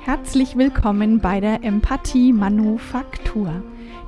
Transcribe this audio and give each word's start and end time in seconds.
Herzlich 0.00 0.56
willkommen 0.56 1.20
bei 1.20 1.40
der 1.40 1.64
Empathie 1.64 2.32
Manufaktur, 2.32 3.62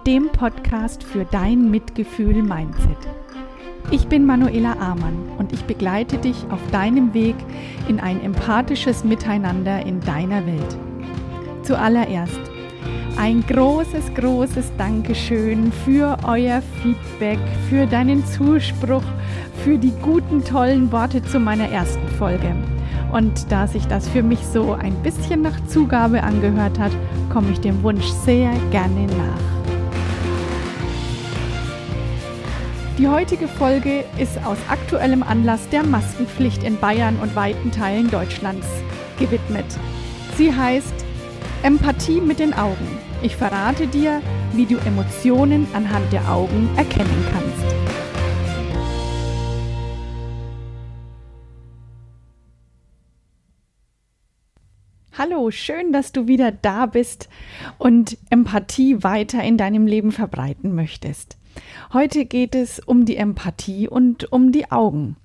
dem 0.07 0.31
Podcast 0.31 1.03
für 1.03 1.25
dein 1.25 1.71
Mitgefühl 1.71 2.43
Mindset. 2.43 2.96
Ich 3.90 4.06
bin 4.06 4.24
Manuela 4.24 4.74
Amann 4.79 5.30
und 5.37 5.53
ich 5.53 5.64
begleite 5.64 6.16
dich 6.18 6.37
auf 6.50 6.61
deinem 6.71 7.12
Weg 7.12 7.34
in 7.88 8.00
ein 8.00 8.22
empathisches 8.22 9.04
Miteinander 9.04 9.84
in 9.84 10.00
deiner 10.00 10.46
Welt. 10.46 10.77
Zuallererst 11.64 12.41
ein 13.18 13.45
großes, 13.46 14.14
großes 14.14 14.72
Dankeschön 14.79 15.72
für 15.84 16.16
euer 16.27 16.62
Feedback, 16.82 17.41
für 17.68 17.86
deinen 17.86 18.25
Zuspruch, 18.25 19.04
für 19.64 19.77
die 19.77 19.93
guten, 20.00 20.43
tollen 20.45 20.91
Worte 20.93 21.22
zu 21.22 21.38
meiner 21.38 21.68
ersten 21.68 22.09
Folge. 22.16 22.54
Und 23.12 23.50
da 23.50 23.66
sich 23.66 23.86
das 23.86 24.08
für 24.08 24.22
mich 24.22 24.40
so 24.46 24.72
ein 24.72 24.95
bisschen 25.02 25.42
nach 25.42 25.59
Zugabe 25.66 26.22
angehört 26.22 26.78
hat, 26.78 26.92
komme 27.32 27.51
ich 27.51 27.60
dem 27.60 27.82
Wunsch 27.82 28.06
sehr 28.24 28.52
gerne 28.70 29.06
nach. 29.06 29.51
Die 32.98 33.09
heutige 33.09 33.48
Folge 33.48 34.04
ist 34.18 34.37
aus 34.45 34.59
aktuellem 34.68 35.23
Anlass 35.23 35.66
der 35.70 35.82
Maskenpflicht 35.82 36.62
in 36.62 36.77
Bayern 36.77 37.16
und 37.16 37.34
weiten 37.34 37.70
Teilen 37.70 38.10
Deutschlands 38.10 38.66
gewidmet. 39.18 39.65
Sie 40.37 40.54
heißt 40.54 41.06
Empathie 41.62 42.20
mit 42.20 42.38
den 42.38 42.52
Augen. 42.52 42.98
Ich 43.23 43.37
verrate 43.37 43.87
dir, 43.87 44.20
wie 44.52 44.66
du 44.66 44.77
Emotionen 44.79 45.66
anhand 45.73 46.12
der 46.12 46.30
Augen 46.30 46.68
erkennen 46.77 47.27
kannst. 47.32 48.09
Hallo, 55.23 55.51
schön, 55.51 55.92
dass 55.92 56.12
du 56.12 56.29
wieder 56.29 56.51
da 56.51 56.87
bist 56.87 57.29
und 57.77 58.16
Empathie 58.30 59.02
weiter 59.02 59.45
in 59.45 59.59
deinem 59.59 59.87
Leben 59.87 60.13
verbreiten 60.13 60.74
möchtest. 60.74 61.37
Heute 61.93 62.24
geht 62.24 62.54
es 62.54 62.79
um 62.80 63.04
die 63.04 63.16
Empathie 63.16 63.87
und 63.87 64.32
um 64.32 64.50
die 64.50 64.72
Augen. 64.72 65.16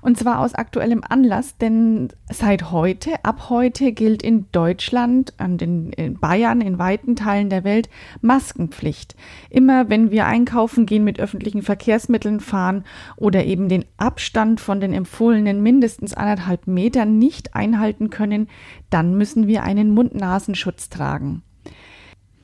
Und 0.00 0.18
zwar 0.18 0.40
aus 0.40 0.54
aktuellem 0.54 1.02
Anlass, 1.08 1.56
denn 1.58 2.08
seit 2.30 2.70
heute, 2.70 3.24
ab 3.24 3.48
heute 3.48 3.92
gilt 3.92 4.22
in 4.22 4.46
Deutschland, 4.52 5.34
an 5.38 5.58
den 5.58 5.90
in 5.92 6.18
Bayern, 6.18 6.60
in 6.60 6.78
weiten 6.78 7.16
Teilen 7.16 7.50
der 7.50 7.64
Welt 7.64 7.88
Maskenpflicht. 8.20 9.16
Immer 9.50 9.88
wenn 9.88 10.10
wir 10.10 10.26
einkaufen 10.26 10.86
gehen, 10.86 11.04
mit 11.04 11.20
öffentlichen 11.20 11.62
Verkehrsmitteln 11.62 12.40
fahren 12.40 12.84
oder 13.16 13.44
eben 13.44 13.68
den 13.68 13.84
Abstand 13.96 14.60
von 14.60 14.80
den 14.80 14.92
empfohlenen 14.92 15.62
mindestens 15.62 16.14
anderthalb 16.14 16.66
Metern 16.66 17.18
nicht 17.18 17.54
einhalten 17.54 18.10
können, 18.10 18.48
dann 18.90 19.16
müssen 19.16 19.46
wir 19.46 19.62
einen 19.62 19.90
Mund-Nasenschutz 19.90 20.88
tragen. 20.88 21.42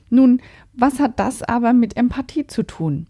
Nun, 0.09 0.41
was 0.73 0.99
hat 0.99 1.19
das 1.19 1.41
aber 1.41 1.73
mit 1.73 1.97
Empathie 1.97 2.47
zu 2.47 2.63
tun? 2.63 3.07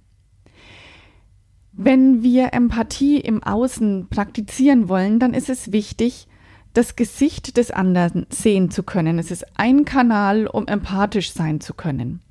Wenn 1.77 2.23
wir 2.23 2.53
Empathie 2.53 3.19
im 3.19 3.43
Außen 3.43 4.07
praktizieren 4.09 4.87
wollen, 4.87 5.19
dann 5.19 5.33
ist 5.33 5.49
es 5.49 5.73
wichtig, 5.73 6.27
das 6.73 6.95
Gesicht 6.95 7.57
des 7.57 7.71
anderen 7.71 8.25
sehen 8.29 8.71
zu 8.71 8.83
können. 8.83 9.19
Es 9.19 9.31
ist 9.31 9.45
ein 9.57 9.85
Kanal, 9.85 10.47
um 10.47 10.67
empathisch 10.67 11.31
sein 11.31 11.59
zu 11.59 11.73
können. 11.73 12.21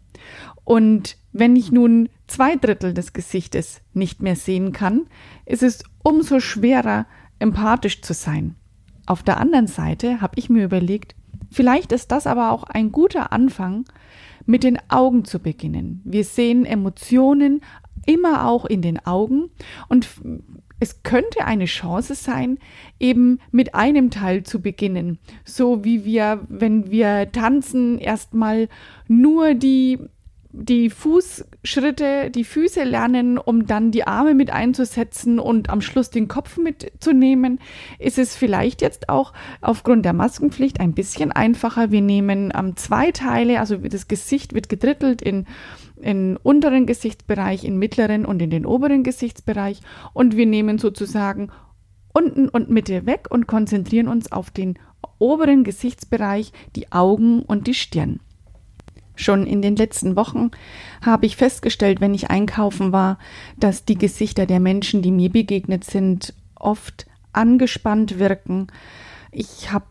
Und 0.64 1.18
wenn 1.32 1.56
ich 1.56 1.72
nun 1.72 2.08
zwei 2.26 2.56
Drittel 2.56 2.94
des 2.94 3.12
Gesichtes 3.12 3.82
nicht 3.92 4.22
mehr 4.22 4.36
sehen 4.36 4.72
kann, 4.72 5.06
ist 5.44 5.62
es 5.62 5.82
umso 6.02 6.40
schwerer, 6.40 7.06
empathisch 7.38 8.00
zu 8.00 8.14
sein. 8.14 8.54
Auf 9.06 9.22
der 9.22 9.38
anderen 9.38 9.66
Seite 9.66 10.22
habe 10.22 10.38
ich 10.38 10.48
mir 10.48 10.64
überlegt, 10.64 11.14
vielleicht 11.50 11.92
ist 11.92 12.12
das 12.12 12.26
aber 12.26 12.50
auch 12.50 12.64
ein 12.64 12.92
guter 12.92 13.32
Anfang, 13.32 13.84
mit 14.46 14.62
den 14.62 14.78
Augen 14.88 15.24
zu 15.24 15.38
beginnen. 15.38 16.02
Wir 16.04 16.24
sehen 16.24 16.64
Emotionen 16.64 17.62
immer 18.06 18.46
auch 18.46 18.64
in 18.64 18.82
den 18.82 19.04
Augen 19.04 19.50
und 19.88 20.08
es 20.80 21.02
könnte 21.02 21.44
eine 21.44 21.64
Chance 21.66 22.14
sein, 22.14 22.58
eben 22.98 23.38
mit 23.50 23.74
einem 23.74 24.10
Teil 24.10 24.42
zu 24.42 24.60
beginnen. 24.60 25.18
So 25.44 25.84
wie 25.84 26.04
wir, 26.04 26.44
wenn 26.48 26.90
wir 26.90 27.30
tanzen, 27.32 27.98
erstmal 27.98 28.68
nur 29.08 29.54
die 29.54 29.98
die 30.56 30.88
Fußschritte, 30.88 32.30
die 32.30 32.44
Füße 32.44 32.84
lernen, 32.84 33.38
um 33.38 33.66
dann 33.66 33.90
die 33.90 34.06
Arme 34.06 34.34
mit 34.34 34.50
einzusetzen 34.50 35.40
und 35.40 35.68
am 35.68 35.80
Schluss 35.80 36.10
den 36.10 36.28
Kopf 36.28 36.58
mitzunehmen, 36.58 37.58
ist 37.98 38.18
es 38.18 38.36
vielleicht 38.36 38.80
jetzt 38.80 39.08
auch 39.08 39.32
aufgrund 39.60 40.04
der 40.04 40.12
Maskenpflicht 40.12 40.78
ein 40.78 40.94
bisschen 40.94 41.32
einfacher. 41.32 41.90
Wir 41.90 42.02
nehmen 42.02 42.52
ähm, 42.56 42.76
zwei 42.76 43.10
Teile, 43.10 43.58
also 43.58 43.78
das 43.78 44.06
Gesicht 44.06 44.54
wird 44.54 44.68
gedrittelt 44.68 45.22
in 45.22 45.46
in 46.00 46.36
unteren 46.36 46.86
Gesichtsbereich, 46.86 47.64
in 47.64 47.78
mittleren 47.78 48.26
und 48.26 48.42
in 48.42 48.50
den 48.50 48.66
oberen 48.66 49.04
Gesichtsbereich 49.04 49.80
und 50.12 50.36
wir 50.36 50.44
nehmen 50.44 50.78
sozusagen 50.78 51.50
unten 52.12 52.48
und 52.48 52.68
Mitte 52.68 53.06
weg 53.06 53.28
und 53.30 53.46
konzentrieren 53.46 54.08
uns 54.08 54.30
auf 54.30 54.50
den 54.50 54.78
oberen 55.18 55.64
Gesichtsbereich, 55.64 56.52
die 56.76 56.92
Augen 56.92 57.42
und 57.42 57.66
die 57.66 57.74
Stirn. 57.74 58.20
Schon 59.16 59.46
in 59.46 59.62
den 59.62 59.76
letzten 59.76 60.16
Wochen 60.16 60.50
habe 61.04 61.26
ich 61.26 61.36
festgestellt, 61.36 62.00
wenn 62.00 62.14
ich 62.14 62.30
einkaufen 62.30 62.92
war, 62.92 63.18
dass 63.56 63.84
die 63.84 63.98
Gesichter 63.98 64.46
der 64.46 64.60
Menschen, 64.60 65.02
die 65.02 65.12
mir 65.12 65.30
begegnet 65.30 65.84
sind, 65.84 66.34
oft 66.56 67.06
angespannt 67.32 68.18
wirken. 68.18 68.68
Ich 69.30 69.70
habe 69.72 69.86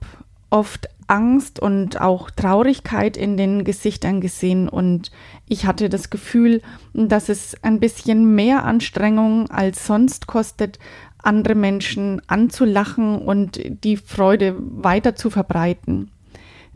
oft 0.50 0.90
Angst 1.08 1.60
und 1.60 2.00
auch 2.00 2.30
Traurigkeit 2.30 3.18
in 3.18 3.38
den 3.38 3.64
Gesichtern 3.64 4.22
gesehen 4.22 4.70
und 4.70 5.12
ich 5.48 5.66
hatte 5.66 5.90
das 5.90 6.10
Gefühl, 6.10 6.62
dass 6.94 7.30
es 7.30 7.56
ein 7.64 7.80
bisschen 7.80 8.36
mehr 8.36 8.64
Anstrengung 8.64 9.50
als 9.50 9.86
sonst 9.86 10.28
kostet, 10.28 10.80
andere 11.18 11.56
Menschen 11.56 12.22
anzulachen 12.28 13.18
und 13.18 13.60
die 13.84 13.98
Freude 13.98 14.56
weiter 14.58 15.16
zu 15.16 15.30
verbreiten 15.30 16.13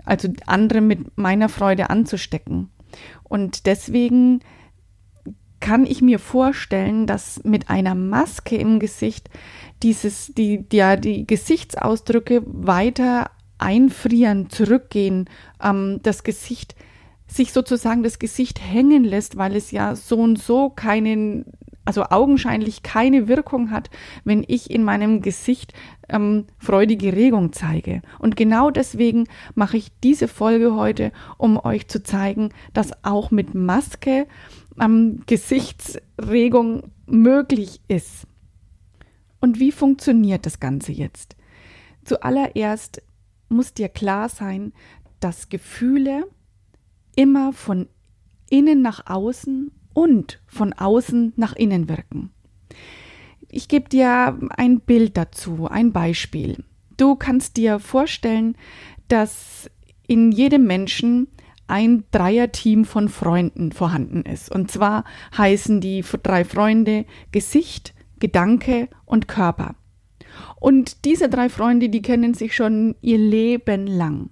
also 0.07 0.29
andere 0.45 0.81
mit 0.81 1.17
meiner 1.17 1.49
Freude 1.49 1.89
anzustecken. 1.89 2.69
Und 3.23 3.65
deswegen 3.65 4.41
kann 5.59 5.85
ich 5.85 6.01
mir 6.01 6.19
vorstellen, 6.19 7.07
dass 7.07 7.43
mit 7.43 7.69
einer 7.69 7.95
Maske 7.95 8.55
im 8.57 8.79
Gesicht 8.79 9.29
dieses, 9.83 10.27
die, 10.27 10.65
ja, 10.71 10.95
die 10.95 11.25
Gesichtsausdrücke 11.25 12.43
weiter 12.45 13.31
einfrieren, 13.57 14.49
zurückgehen, 14.49 15.29
ähm, 15.61 15.99
das 16.03 16.23
Gesicht 16.23 16.75
sich 17.27 17.51
sozusagen 17.51 18.03
das 18.03 18.19
Gesicht 18.19 18.61
hängen 18.61 19.03
lässt, 19.03 19.35
weil 19.35 19.55
es 19.55 19.71
ja 19.71 19.95
so 19.95 20.19
und 20.19 20.39
so 20.39 20.69
keinen 20.69 21.45
also 21.87 22.03
augenscheinlich 22.03 22.83
keine 22.83 23.29
Wirkung 23.29 23.71
hat, 23.71 23.89
wenn 24.25 24.43
ich 24.45 24.69
in 24.69 24.83
meinem 24.83 25.21
Gesicht 25.21 25.73
ähm, 26.09 26.45
freudige 26.57 27.13
Regung 27.13 27.53
zeige. 27.53 28.01
Und 28.19 28.35
genau 28.35 28.71
deswegen 28.71 29.23
mache 29.55 29.77
ich 29.77 29.97
diese 30.03 30.27
Folge 30.27 30.75
heute, 30.75 31.13
um 31.37 31.57
euch 31.57 31.87
zu 31.87 32.03
zeigen, 32.03 32.49
dass 32.73 33.05
auch 33.05 33.31
mit 33.31 33.55
Maske 33.55 34.27
ähm, 34.77 35.21
Gesichtsregung 35.27 36.91
möglich 37.05 37.79
ist. 37.87 38.27
Und 39.39 39.61
wie 39.61 39.71
funktioniert 39.71 40.45
das 40.45 40.59
Ganze 40.59 40.91
jetzt? 40.91 41.37
Zuallererst 42.03 43.01
muss 43.47 43.73
dir 43.73 43.87
klar 43.87 44.27
sein, 44.27 44.73
dass 45.21 45.47
Gefühle 45.47 46.27
immer 47.15 47.53
von 47.53 47.87
innen 48.49 48.81
nach 48.81 49.05
außen 49.05 49.71
und 49.97 50.39
von 50.45 50.73
außen 50.73 51.33
nach 51.37 51.55
innen 51.55 51.89
wirken. 51.89 52.29
Ich 53.49 53.67
gebe 53.67 53.89
dir 53.89 54.37
ein 54.55 54.79
Bild 54.79 55.17
dazu, 55.17 55.67
ein 55.67 55.91
Beispiel. 55.91 56.63
Du 56.97 57.15
kannst 57.15 57.57
dir 57.57 57.79
vorstellen, 57.79 58.55
dass 59.07 59.71
in 60.05 60.31
jedem 60.31 60.67
Menschen 60.67 61.29
ein 61.65 62.03
Dreierteam 62.11 62.85
von 62.85 63.09
Freunden 63.09 63.71
vorhanden 63.71 64.21
ist. 64.21 64.51
Und 64.51 64.69
zwar 64.69 65.03
heißen 65.35 65.81
die 65.81 66.03
drei 66.21 66.45
Freunde 66.45 67.05
Gesicht, 67.31 67.95
Gedanke 68.19 68.89
und 69.05 69.27
Körper. 69.27 69.73
Und 70.59 71.05
diese 71.05 71.27
drei 71.27 71.49
Freunde, 71.49 71.89
die 71.89 72.03
kennen 72.03 72.35
sich 72.35 72.55
schon 72.55 72.93
ihr 73.01 73.17
Leben 73.17 73.87
lang. 73.87 74.29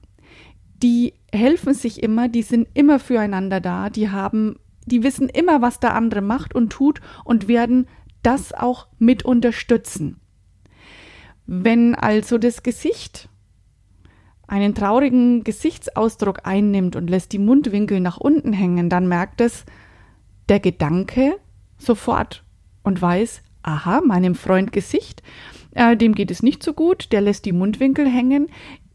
Die 0.83 1.15
helfen 1.33 1.73
sich 1.73 2.03
immer, 2.03 2.29
die 2.29 2.43
sind 2.43 2.67
immer 2.75 2.99
füreinander 2.99 3.61
da, 3.61 3.89
die 3.89 4.11
haben 4.11 4.57
die 4.85 5.03
wissen 5.03 5.29
immer, 5.29 5.61
was 5.61 5.79
der 5.79 5.95
andere 5.95 6.21
macht 6.21 6.55
und 6.55 6.69
tut 6.71 7.01
und 7.23 7.47
werden 7.47 7.87
das 8.23 8.53
auch 8.53 8.87
mit 8.97 9.23
unterstützen. 9.23 10.19
Wenn 11.45 11.95
also 11.95 12.37
das 12.37 12.63
Gesicht 12.63 13.29
einen 14.47 14.75
traurigen 14.75 15.43
Gesichtsausdruck 15.43 16.41
einnimmt 16.43 16.95
und 16.95 17.09
lässt 17.09 17.31
die 17.33 17.39
Mundwinkel 17.39 17.99
nach 17.99 18.17
unten 18.17 18.53
hängen, 18.53 18.89
dann 18.89 19.07
merkt 19.07 19.41
es 19.41 19.65
der 20.49 20.59
Gedanke 20.59 21.39
sofort 21.77 22.43
und 22.83 23.01
weiß, 23.01 23.41
aha, 23.63 24.01
meinem 24.01 24.35
Freund 24.35 24.71
Gesicht, 24.71 25.23
äh, 25.71 25.97
dem 25.97 26.13
geht 26.13 26.31
es 26.31 26.43
nicht 26.43 26.63
so 26.63 26.73
gut, 26.73 27.11
der 27.11 27.21
lässt 27.21 27.45
die 27.45 27.51
Mundwinkel 27.51 28.07
hängen. 28.07 28.47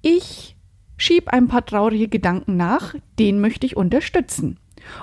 Ich 0.03 0.57
schieb 0.97 1.29
ein 1.29 1.49
paar 1.49 1.67
traurige 1.67 2.09
Gedanken 2.09 2.57
nach, 2.57 2.95
den 3.19 3.41
möchte 3.41 3.67
ich 3.67 3.77
unterstützen. 3.77 4.59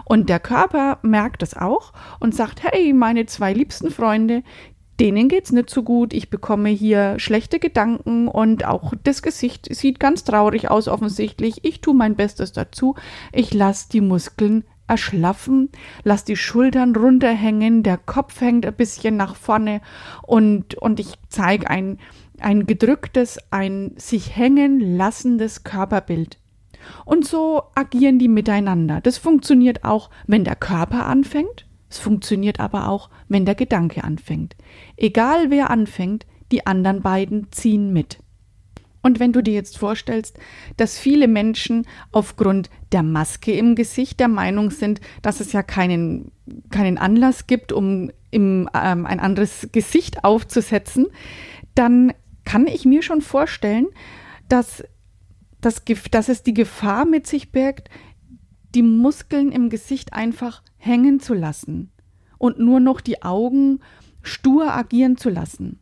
Und 0.06 0.30
der 0.30 0.40
Körper 0.40 1.00
merkt 1.02 1.44
es 1.44 1.56
auch 1.56 1.94
und 2.20 2.36
sagt, 2.36 2.64
hey, 2.64 2.94
meine 2.94 3.26
zwei 3.26 3.54
liebsten 3.54 3.92
Freunde, 3.92 4.44
denen 5.00 5.30
geht's 5.30 5.52
nicht 5.52 5.70
so 5.70 5.84
gut, 5.84 6.14
ich 6.14 6.30
bekomme 6.30 6.70
hier 6.70 7.20
schlechte 7.20 7.60
Gedanken 7.60 8.28
und 8.28 8.66
auch 8.66 8.94
das 9.04 9.22
Gesicht 9.22 9.74
sieht 9.74 10.00
ganz 10.00 10.24
traurig 10.24 10.70
aus 10.72 10.88
offensichtlich. 10.88 11.64
Ich 11.64 11.82
tue 11.82 11.94
mein 11.94 12.16
Bestes 12.16 12.52
dazu. 12.52 12.96
Ich 13.32 13.54
lasse 13.54 13.90
die 13.92 14.02
Muskeln 14.02 14.64
erschlaffen, 14.88 15.70
lass 16.04 16.24
die 16.24 16.38
Schultern 16.38 16.96
runterhängen, 16.96 17.84
der 17.84 17.98
Kopf 17.98 18.40
hängt 18.42 18.66
ein 18.66 18.74
bisschen 18.74 19.18
nach 19.18 19.36
vorne 19.36 19.82
und, 20.24 20.76
und 20.76 21.00
ich 21.00 21.16
zeige 21.28 21.70
ein, 21.70 22.00
ein 22.40 22.66
gedrücktes, 22.66 23.38
ein 23.52 23.92
sich 23.98 24.36
hängen 24.36 24.80
lassendes 24.98 25.64
Körperbild. 25.64 26.40
Und 27.06 27.26
so 27.26 27.64
agieren 27.76 28.20
die 28.20 28.28
miteinander. 28.28 29.02
Das 29.02 29.18
funktioniert 29.18 29.84
auch, 29.84 30.10
wenn 30.26 30.44
der 30.44 30.56
Körper 30.56 31.06
anfängt. 31.06 31.68
Es 31.90 32.00
funktioniert 32.00 32.60
aber 32.60 32.90
auch, 32.90 33.10
wenn 33.28 33.46
der 33.46 33.56
Gedanke 33.56 34.04
anfängt. 34.04 34.56
Egal 34.98 35.50
wer 35.50 35.70
anfängt, 35.70 36.26
die 36.52 36.66
anderen 36.66 37.02
beiden 37.02 37.52
ziehen 37.52 37.94
mit. 37.94 38.20
Und 39.02 39.20
wenn 39.22 39.32
du 39.32 39.42
dir 39.42 39.54
jetzt 39.54 39.78
vorstellst, 39.78 40.38
dass 40.76 41.00
viele 41.00 41.30
Menschen 41.30 41.86
aufgrund 42.12 42.70
der 42.92 43.04
Maske 43.04 43.54
im 43.54 43.76
Gesicht 43.76 44.20
der 44.20 44.28
Meinung 44.28 44.70
sind, 44.70 45.00
dass 45.22 45.40
es 45.40 45.54
ja 45.54 45.64
keinen, 45.64 46.32
keinen 46.72 46.98
Anlass 46.98 47.48
gibt, 47.48 47.72
um 47.72 48.12
im, 48.32 48.70
ähm, 48.74 49.06
ein 49.06 49.22
anderes 49.22 49.70
Gesicht 49.72 50.26
aufzusetzen, 50.26 51.08
dann 51.74 52.12
kann 52.44 52.68
ich 52.68 52.86
mir 52.86 53.02
schon 53.02 53.22
vorstellen, 53.22 53.88
dass, 54.50 54.84
dass, 55.68 55.84
dass 56.12 56.30
es 56.30 56.44
die 56.44 56.54
Gefahr 56.54 57.06
mit 57.06 57.28
sich 57.28 57.52
birgt, 57.52 57.90
die 58.74 58.84
Muskeln 58.84 59.52
im 59.52 59.70
Gesicht 59.70 60.14
einfach 60.14 60.64
hängen 60.78 61.20
zu 61.20 61.34
lassen 61.34 61.92
und 62.38 62.58
nur 62.58 62.80
noch 62.80 63.02
die 63.02 63.22
Augen 63.22 63.80
stur 64.22 64.74
agieren 64.74 65.18
zu 65.18 65.30
lassen. 65.30 65.80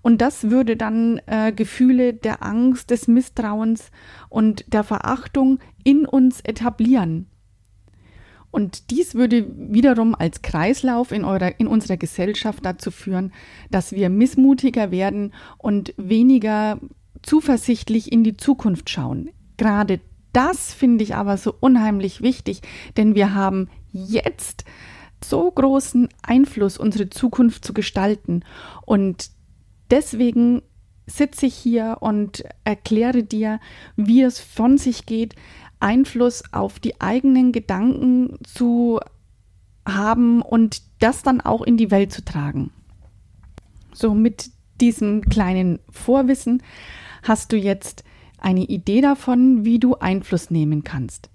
Und 0.00 0.22
das 0.22 0.50
würde 0.50 0.76
dann 0.76 1.20
äh, 1.26 1.52
Gefühle 1.52 2.14
der 2.14 2.42
Angst, 2.42 2.90
des 2.90 3.08
Misstrauens 3.08 3.90
und 4.30 4.64
der 4.72 4.84
Verachtung 4.84 5.60
in 5.84 6.06
uns 6.06 6.40
etablieren. 6.40 7.26
Und 8.50 8.90
dies 8.90 9.14
würde 9.14 9.46
wiederum 9.54 10.14
als 10.14 10.40
Kreislauf 10.40 11.12
in, 11.12 11.24
eurer, 11.24 11.60
in 11.60 11.66
unserer 11.66 11.98
Gesellschaft 11.98 12.64
dazu 12.64 12.90
führen, 12.90 13.32
dass 13.70 13.92
wir 13.92 14.08
missmutiger 14.08 14.90
werden 14.90 15.34
und 15.58 15.92
weniger 15.98 16.80
zuversichtlich 17.26 18.12
in 18.12 18.24
die 18.24 18.36
Zukunft 18.36 18.88
schauen. 18.88 19.30
Gerade 19.56 20.00
das 20.32 20.72
finde 20.72 21.02
ich 21.02 21.14
aber 21.14 21.36
so 21.38 21.54
unheimlich 21.58 22.22
wichtig, 22.22 22.60
denn 22.96 23.14
wir 23.14 23.34
haben 23.34 23.68
jetzt 23.92 24.64
so 25.24 25.50
großen 25.50 26.08
Einfluss, 26.22 26.76
unsere 26.78 27.08
Zukunft 27.08 27.64
zu 27.64 27.72
gestalten. 27.72 28.44
Und 28.84 29.30
deswegen 29.90 30.62
sitze 31.06 31.46
ich 31.46 31.54
hier 31.54 31.98
und 32.00 32.44
erkläre 32.64 33.22
dir, 33.22 33.60
wie 33.96 34.22
es 34.22 34.40
von 34.40 34.76
sich 34.76 35.06
geht, 35.06 35.34
Einfluss 35.80 36.42
auf 36.52 36.80
die 36.80 37.00
eigenen 37.00 37.52
Gedanken 37.52 38.38
zu 38.44 39.00
haben 39.86 40.42
und 40.42 40.82
das 40.98 41.22
dann 41.22 41.40
auch 41.40 41.62
in 41.62 41.76
die 41.76 41.90
Welt 41.90 42.12
zu 42.12 42.24
tragen. 42.24 42.72
So 43.92 44.14
mit 44.14 44.50
diesem 44.80 45.22
kleinen 45.22 45.78
Vorwissen 45.90 46.62
hast 47.28 47.52
du 47.52 47.56
jetzt 47.56 48.04
eine 48.38 48.64
Idee 48.64 49.00
davon, 49.00 49.64
wie 49.64 49.78
du 49.78 49.96
Einfluss 49.96 50.50
nehmen 50.50 50.84
kannst. 50.84 51.30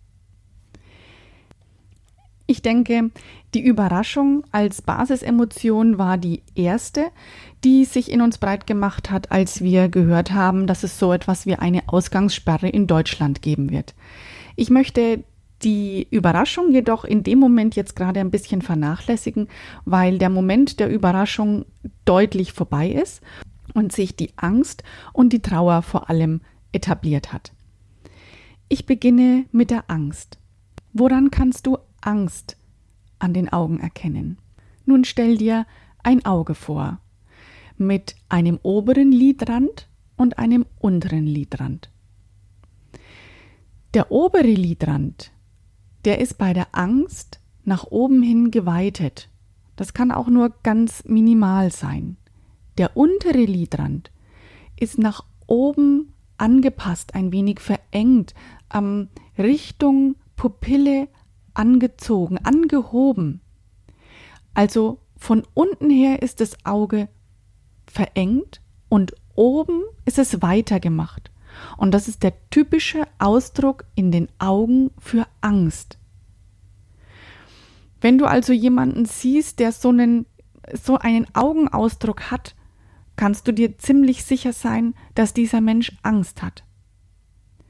Ich 2.48 2.62
denke, 2.62 3.12
die 3.54 3.62
Überraschung 3.64 4.44
als 4.52 4.82
Basisemotion 4.82 5.98
war 5.98 6.18
die 6.18 6.44
erste, 6.54 7.06
die 7.64 7.86
sich 7.86 8.12
in 8.12 8.22
uns 8.22 8.40
breit 8.40 8.68
gemacht 8.68 9.10
hat, 9.10 9.32
als 9.32 9.62
wir 9.62 9.88
gehört 9.88 10.32
haben, 10.32 10.68
dass 10.68 10.84
es 10.84 11.00
so 11.00 11.14
etwas 11.14 11.46
wie 11.46 11.56
eine 11.56 11.88
Ausgangssperre 11.88 12.68
in 12.68 12.88
Deutschland 12.88 13.42
geben 13.42 13.72
wird. 13.72 13.96
Ich 14.58 14.70
möchte 14.70 15.24
die 15.64 16.08
Überraschung 16.10 16.74
jedoch 16.74 17.06
in 17.06 17.24
dem 17.24 17.40
Moment 17.40 17.76
jetzt 17.76 17.96
gerade 17.96 18.20
ein 18.20 18.32
bisschen 18.32 18.62
vernachlässigen, 18.62 19.48
weil 19.86 20.18
der 20.18 20.30
Moment 20.30 20.80
der 20.80 20.90
Überraschung 20.90 21.66
deutlich 22.04 22.52
vorbei 22.52 22.90
ist 22.90 23.22
und 23.74 23.92
sich 23.92 24.16
die 24.16 24.34
Angst 24.38 24.84
und 25.14 25.34
die 25.34 25.42
Trauer 25.42 25.82
vor 25.82 26.10
allem 26.10 26.42
etabliert 26.72 27.34
hat. 27.34 27.52
Ich 28.70 28.86
beginne 28.86 29.46
mit 29.52 29.72
der 29.72 29.90
Angst. 29.90 30.38
Woran 30.94 31.32
kannst 31.32 31.68
du 31.68 31.78
Angst 32.02 32.58
an 33.22 33.34
den 33.34 33.50
Augen 33.50 33.80
erkennen. 33.80 34.38
Nun 34.86 35.06
stell 35.06 35.38
dir 35.38 35.66
ein 36.04 36.26
Auge 36.26 36.56
vor, 36.56 37.00
mit 37.78 38.16
einem 38.30 38.60
oberen 38.64 39.12
Lidrand 39.12 39.88
und 40.18 40.40
einem 40.40 40.66
unteren 40.80 41.28
Lidrand. 41.28 41.92
Der 43.94 44.12
obere 44.12 44.44
Lidrand, 44.44 45.32
der 46.06 46.20
ist 46.20 46.38
bei 46.38 46.54
der 46.54 46.68
Angst 46.72 47.40
nach 47.64 47.86
oben 47.86 48.24
hin 48.24 48.50
geweitet. 48.50 49.30
Das 49.76 49.94
kann 49.94 50.12
auch 50.12 50.28
nur 50.28 50.50
ganz 50.64 51.04
minimal 51.06 51.72
sein. 51.72 52.18
Der 52.78 52.96
untere 52.96 53.44
Lidrand 53.46 54.12
ist 54.80 54.98
nach 54.98 55.24
oben 55.48 56.14
angepasst, 56.38 57.14
ein 57.14 57.32
wenig 57.32 57.60
verengt, 57.60 58.34
ähm, 58.74 59.10
Richtung 59.38 60.16
Pupille 60.36 61.08
angezogen, 61.54 62.38
angehoben. 62.40 63.42
Also 64.54 65.00
von 65.18 65.44
unten 65.54 65.90
her 65.90 66.22
ist 66.22 66.40
das 66.40 66.66
Auge 66.66 67.10
verengt 67.86 68.62
und 68.90 69.14
oben 69.36 69.84
ist 70.06 70.18
es 70.18 70.42
weiter 70.42 70.80
gemacht. 70.80 71.32
Und 71.78 71.92
das 71.92 72.08
ist 72.08 72.24
der 72.24 72.34
typische 72.50 73.04
Ausdruck 73.20 73.86
in 73.96 74.12
den 74.12 74.30
Augen 74.40 74.92
für 74.98 75.28
Angst. 75.42 75.98
Wenn 78.00 78.18
du 78.18 78.26
also 78.26 78.52
jemanden 78.52 79.06
siehst, 79.06 79.60
der 79.60 79.72
so 79.72 79.90
einen, 79.90 80.26
so 80.74 80.98
einen 80.98 81.28
Augenausdruck 81.36 82.32
hat, 82.32 82.56
kannst 83.16 83.48
du 83.48 83.52
dir 83.52 83.78
ziemlich 83.78 84.24
sicher 84.24 84.54
sein, 84.54 84.94
dass 85.16 85.34
dieser 85.34 85.62
Mensch 85.62 85.92
Angst 86.04 86.42
hat. 86.42 86.64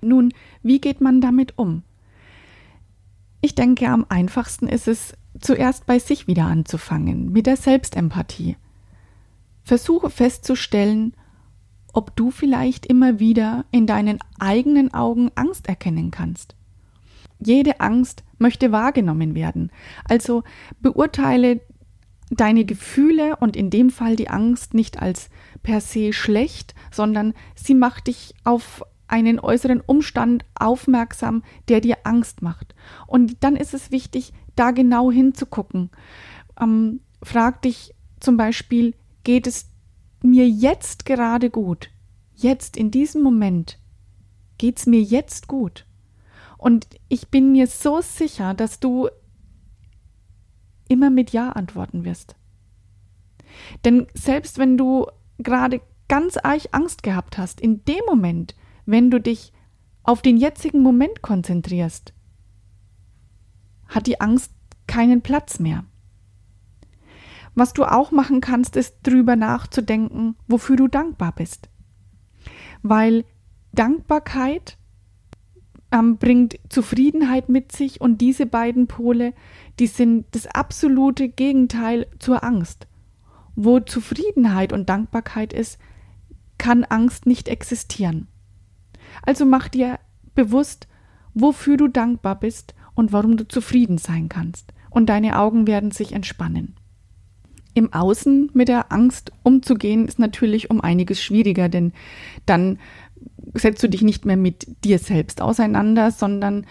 Nun, 0.01 0.33
wie 0.63 0.81
geht 0.81 1.01
man 1.01 1.21
damit 1.21 1.57
um? 1.57 1.83
Ich 3.41 3.55
denke, 3.55 3.89
am 3.89 4.05
einfachsten 4.09 4.67
ist 4.67 4.87
es, 4.87 5.13
zuerst 5.39 5.85
bei 5.85 5.97
sich 5.99 6.27
wieder 6.27 6.45
anzufangen, 6.45 7.31
mit 7.31 7.47
der 7.47 7.57
Selbstempathie. 7.57 8.57
Versuche 9.63 10.09
festzustellen, 10.09 11.13
ob 11.93 12.15
du 12.15 12.31
vielleicht 12.31 12.85
immer 12.85 13.19
wieder 13.19 13.65
in 13.71 13.87
deinen 13.87 14.19
eigenen 14.39 14.93
Augen 14.93 15.31
Angst 15.35 15.67
erkennen 15.67 16.11
kannst. 16.11 16.55
Jede 17.39 17.79
Angst 17.79 18.23
möchte 18.37 18.71
wahrgenommen 18.71 19.35
werden, 19.35 19.71
also 20.05 20.43
beurteile 20.79 21.61
deine 22.31 22.65
Gefühle 22.65 23.35
und 23.35 23.55
in 23.55 23.69
dem 23.69 23.89
Fall 23.89 24.15
die 24.15 24.29
Angst 24.29 24.73
nicht 24.73 25.01
als 25.01 25.29
per 25.63 25.81
se 25.81 26.13
schlecht, 26.13 26.73
sondern 26.89 27.33
sie 27.55 27.75
macht 27.75 28.07
dich 28.07 28.33
auf 28.43 28.83
einen 29.07 29.39
äußeren 29.39 29.81
Umstand 29.81 30.45
aufmerksam, 30.55 31.43
der 31.67 31.81
dir 31.81 31.97
Angst 32.05 32.41
macht. 32.41 32.73
Und 33.05 33.43
dann 33.43 33.57
ist 33.57 33.73
es 33.73 33.91
wichtig, 33.91 34.31
da 34.55 34.71
genau 34.71 35.11
hinzugucken. 35.11 35.89
Ähm, 36.59 37.01
frag 37.21 37.61
dich 37.61 37.93
zum 38.21 38.37
Beispiel, 38.37 38.95
geht 39.23 39.47
es 39.47 39.69
mir 40.23 40.47
jetzt 40.47 41.05
gerade 41.05 41.49
gut? 41.49 41.89
Jetzt, 42.33 42.77
in 42.77 42.89
diesem 42.89 43.21
Moment, 43.21 43.77
geht 44.57 44.79
es 44.79 44.85
mir 44.85 45.01
jetzt 45.01 45.47
gut? 45.47 45.85
Und 46.57 46.87
ich 47.09 47.27
bin 47.27 47.51
mir 47.51 47.67
so 47.67 47.99
sicher, 48.01 48.53
dass 48.53 48.79
du 48.79 49.09
immer 50.91 51.09
mit 51.09 51.31
Ja 51.31 51.49
antworten 51.49 52.03
wirst. 52.03 52.35
Denn 53.85 54.07
selbst 54.13 54.57
wenn 54.57 54.77
du 54.77 55.07
gerade 55.37 55.81
ganz 56.07 56.37
arg 56.37 56.63
Angst 56.71 57.03
gehabt 57.03 57.37
hast, 57.37 57.61
in 57.61 57.83
dem 57.85 58.01
Moment 58.07 58.55
wenn 58.85 59.09
du 59.09 59.19
dich 59.19 59.53
auf 60.03 60.21
den 60.21 60.37
jetzigen 60.37 60.81
Moment 60.81 61.21
konzentrierst, 61.21 62.13
hat 63.87 64.07
die 64.07 64.19
Angst 64.19 64.51
keinen 64.87 65.21
Platz 65.21 65.59
mehr. 65.59 65.85
Was 67.53 67.73
du 67.73 67.83
auch 67.83 68.11
machen 68.11 68.41
kannst, 68.41 68.75
ist 68.75 68.97
drüber 69.03 69.35
nachzudenken, 69.35 70.35
wofür 70.47 70.77
du 70.77 70.87
dankbar 70.87 71.33
bist. 71.33 71.69
Weil 72.81 73.25
Dankbarkeit 73.73 74.77
ähm, 75.91 76.17
bringt 76.17 76.59
Zufriedenheit 76.69 77.49
mit 77.49 77.71
sich 77.71 78.01
und 78.01 78.21
diese 78.21 78.45
beiden 78.45 78.87
Pole, 78.87 79.33
die 79.79 79.87
sind 79.87 80.25
das 80.31 80.47
absolute 80.47 81.29
Gegenteil 81.29 82.07
zur 82.19 82.43
Angst. 82.43 82.87
Wo 83.55 83.79
Zufriedenheit 83.79 84.73
und 84.73 84.89
Dankbarkeit 84.89 85.53
ist, 85.53 85.77
kann 86.57 86.83
Angst 86.83 87.25
nicht 87.25 87.47
existieren. 87.47 88.27
Also 89.23 89.45
mach 89.45 89.67
dir 89.67 89.99
bewusst, 90.35 90.87
wofür 91.33 91.77
du 91.77 91.87
dankbar 91.87 92.39
bist 92.39 92.75
und 92.93 93.11
warum 93.11 93.37
du 93.37 93.47
zufrieden 93.47 93.97
sein 93.97 94.29
kannst. 94.29 94.73
Und 94.89 95.07
deine 95.07 95.39
Augen 95.39 95.67
werden 95.67 95.91
sich 95.91 96.13
entspannen. 96.13 96.75
Im 97.73 97.93
Außen 97.93 98.51
mit 98.53 98.67
der 98.67 98.91
Angst 98.91 99.31
umzugehen, 99.43 100.05
ist 100.05 100.19
natürlich 100.19 100.69
um 100.69 100.81
einiges 100.81 101.23
schwieriger, 101.23 101.69
denn 101.69 101.93
dann 102.45 102.79
setzt 103.53 103.83
du 103.83 103.89
dich 103.89 104.01
nicht 104.01 104.25
mehr 104.25 104.37
mit 104.37 104.83
dir 104.83 104.99
selbst 104.99 105.41
auseinander, 105.41 106.11
sondern 106.11 106.65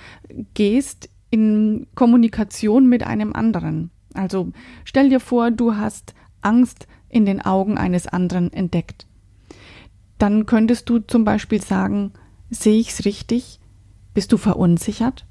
gehst 0.55 1.09
in 1.31 1.87
Kommunikation 1.95 2.89
mit 2.89 3.03
einem 3.05 3.33
anderen. 3.33 3.91
Also 4.15 4.53
stell 4.85 5.09
dir 5.09 5.21
vor, 5.21 5.51
du 5.51 5.77
hast 5.77 6.15
Angst 6.41 6.87
in 7.09 7.25
den 7.25 7.41
Augen 7.41 7.79
eines 7.79 8.07
anderen 8.07 8.53
entdeckt. 8.53 9.07
Dann 10.19 10.47
könntest 10.47 10.89
du 10.89 10.99
zum 10.99 11.25
Beispiel 11.25 11.63
sagen, 11.63 12.13
sehe 12.51 12.79
ich 12.79 12.91
es 12.91 13.05
richtig? 13.05 13.61
Bist 14.13 14.33
du 14.33 14.37
verunsichert? 14.37 15.27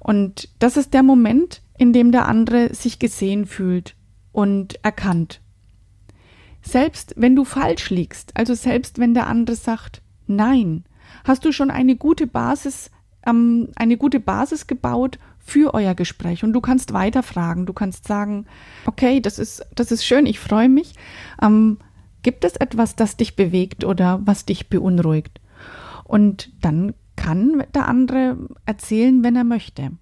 Und 0.00 0.48
das 0.58 0.76
ist 0.76 0.94
der 0.94 1.02
Moment, 1.02 1.62
in 1.78 1.92
dem 1.92 2.12
der 2.12 2.26
andere 2.26 2.74
sich 2.74 2.98
gesehen 2.98 3.46
fühlt 3.46 3.96
und 4.32 4.82
erkannt. 4.84 5.40
Selbst 6.62 7.14
wenn 7.16 7.36
du 7.36 7.44
falsch 7.44 7.90
liegst, 7.90 8.36
also 8.36 8.54
selbst 8.54 8.98
wenn 8.98 9.14
der 9.14 9.26
andere 9.26 9.56
sagt 9.56 10.02
Nein, 10.26 10.84
hast 11.24 11.44
du 11.44 11.52
schon 11.52 11.70
eine 11.70 11.96
gute 11.96 12.26
Basis, 12.26 12.90
ähm, 13.26 13.68
eine 13.76 13.96
gute 13.96 14.20
Basis 14.20 14.66
gebaut 14.66 15.18
für 15.38 15.74
euer 15.74 15.94
Gespräch 15.94 16.42
und 16.42 16.52
du 16.52 16.60
kannst 16.60 16.92
weiterfragen. 16.92 17.66
Du 17.66 17.72
kannst 17.72 18.06
sagen, 18.06 18.46
okay, 18.86 19.20
das 19.20 19.38
ist, 19.38 19.66
das 19.74 19.92
ist 19.92 20.04
schön, 20.04 20.26
ich 20.26 20.40
freue 20.40 20.68
mich. 20.68 20.94
Ähm, 21.42 21.78
gibt 22.22 22.44
es 22.44 22.56
etwas, 22.56 22.96
das 22.96 23.16
dich 23.16 23.36
bewegt 23.36 23.84
oder 23.84 24.20
was 24.24 24.46
dich 24.46 24.68
beunruhigt? 24.68 25.40
Und 26.04 26.50
dann 26.62 26.94
kann 27.16 27.64
der 27.74 27.88
andere 27.88 28.36
erzählen, 28.66 29.22
wenn 29.22 29.36
er 29.36 29.44
möchte. 29.44 29.92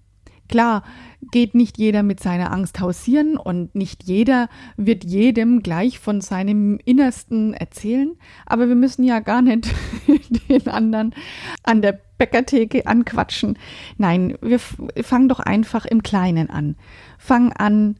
Klar, 0.49 0.83
geht 1.31 1.55
nicht 1.55 1.77
jeder 1.77 2.03
mit 2.03 2.19
seiner 2.19 2.51
Angst 2.51 2.79
hausieren 2.79 3.37
und 3.37 3.73
nicht 3.75 4.03
jeder 4.03 4.49
wird 4.77 5.03
jedem 5.03 5.63
gleich 5.63 5.99
von 5.99 6.21
seinem 6.21 6.79
Innersten 6.83 7.53
erzählen, 7.53 8.15
aber 8.45 8.67
wir 8.67 8.75
müssen 8.75 9.03
ja 9.03 9.19
gar 9.19 9.41
nicht 9.41 9.73
den 10.49 10.67
anderen 10.67 11.15
an 11.63 11.81
der 11.81 11.99
Bäckertheke 12.17 12.85
anquatschen. 12.85 13.57
Nein, 13.97 14.37
wir 14.41 14.59
fangen 14.59 15.29
doch 15.29 15.39
einfach 15.39 15.85
im 15.85 16.03
Kleinen 16.03 16.49
an. 16.49 16.75
Fang 17.17 17.51
an, 17.53 17.95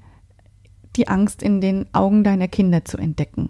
die 0.96 1.08
Angst 1.08 1.42
in 1.42 1.60
den 1.60 1.88
Augen 1.94 2.24
deiner 2.24 2.48
Kinder 2.48 2.86
zu 2.86 2.98
entdecken 2.98 3.50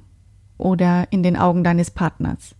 oder 0.57 1.07
in 1.11 1.23
den 1.23 1.35
Augen 1.35 1.63
deines 1.63 1.91
Partners. 1.91 2.55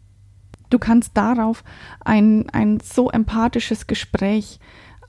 Du 0.69 0.79
kannst 0.79 1.15
darauf 1.15 1.63
ein, 2.03 2.49
ein 2.49 2.79
so 2.81 3.09
empathisches 3.09 3.87
Gespräch 3.87 4.59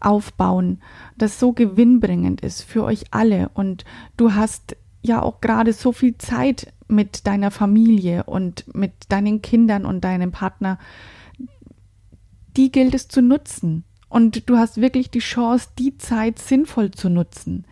aufbauen, 0.00 0.80
das 1.16 1.38
so 1.38 1.52
gewinnbringend 1.52 2.40
ist 2.40 2.62
für 2.62 2.84
euch 2.84 3.04
alle. 3.10 3.50
Und 3.54 3.84
du 4.16 4.34
hast 4.34 4.76
ja 5.02 5.22
auch 5.22 5.40
gerade 5.40 5.72
so 5.72 5.92
viel 5.92 6.16
Zeit 6.18 6.72
mit 6.88 7.26
deiner 7.26 7.50
Familie 7.50 8.24
und 8.24 8.74
mit 8.74 8.92
deinen 9.08 9.42
Kindern 9.42 9.84
und 9.84 10.02
deinem 10.02 10.32
Partner. 10.32 10.78
Die 12.56 12.70
gilt 12.70 12.94
es 12.94 13.08
zu 13.08 13.22
nutzen. 13.22 13.84
Und 14.14 14.48
du 14.48 14.56
hast 14.58 14.80
wirklich 14.80 15.10
die 15.10 15.18
Chance, 15.18 15.70
die 15.76 15.98
Zeit 15.98 16.38
sinnvoll 16.38 16.92
zu 16.92 17.08
nutzen. 17.08 17.66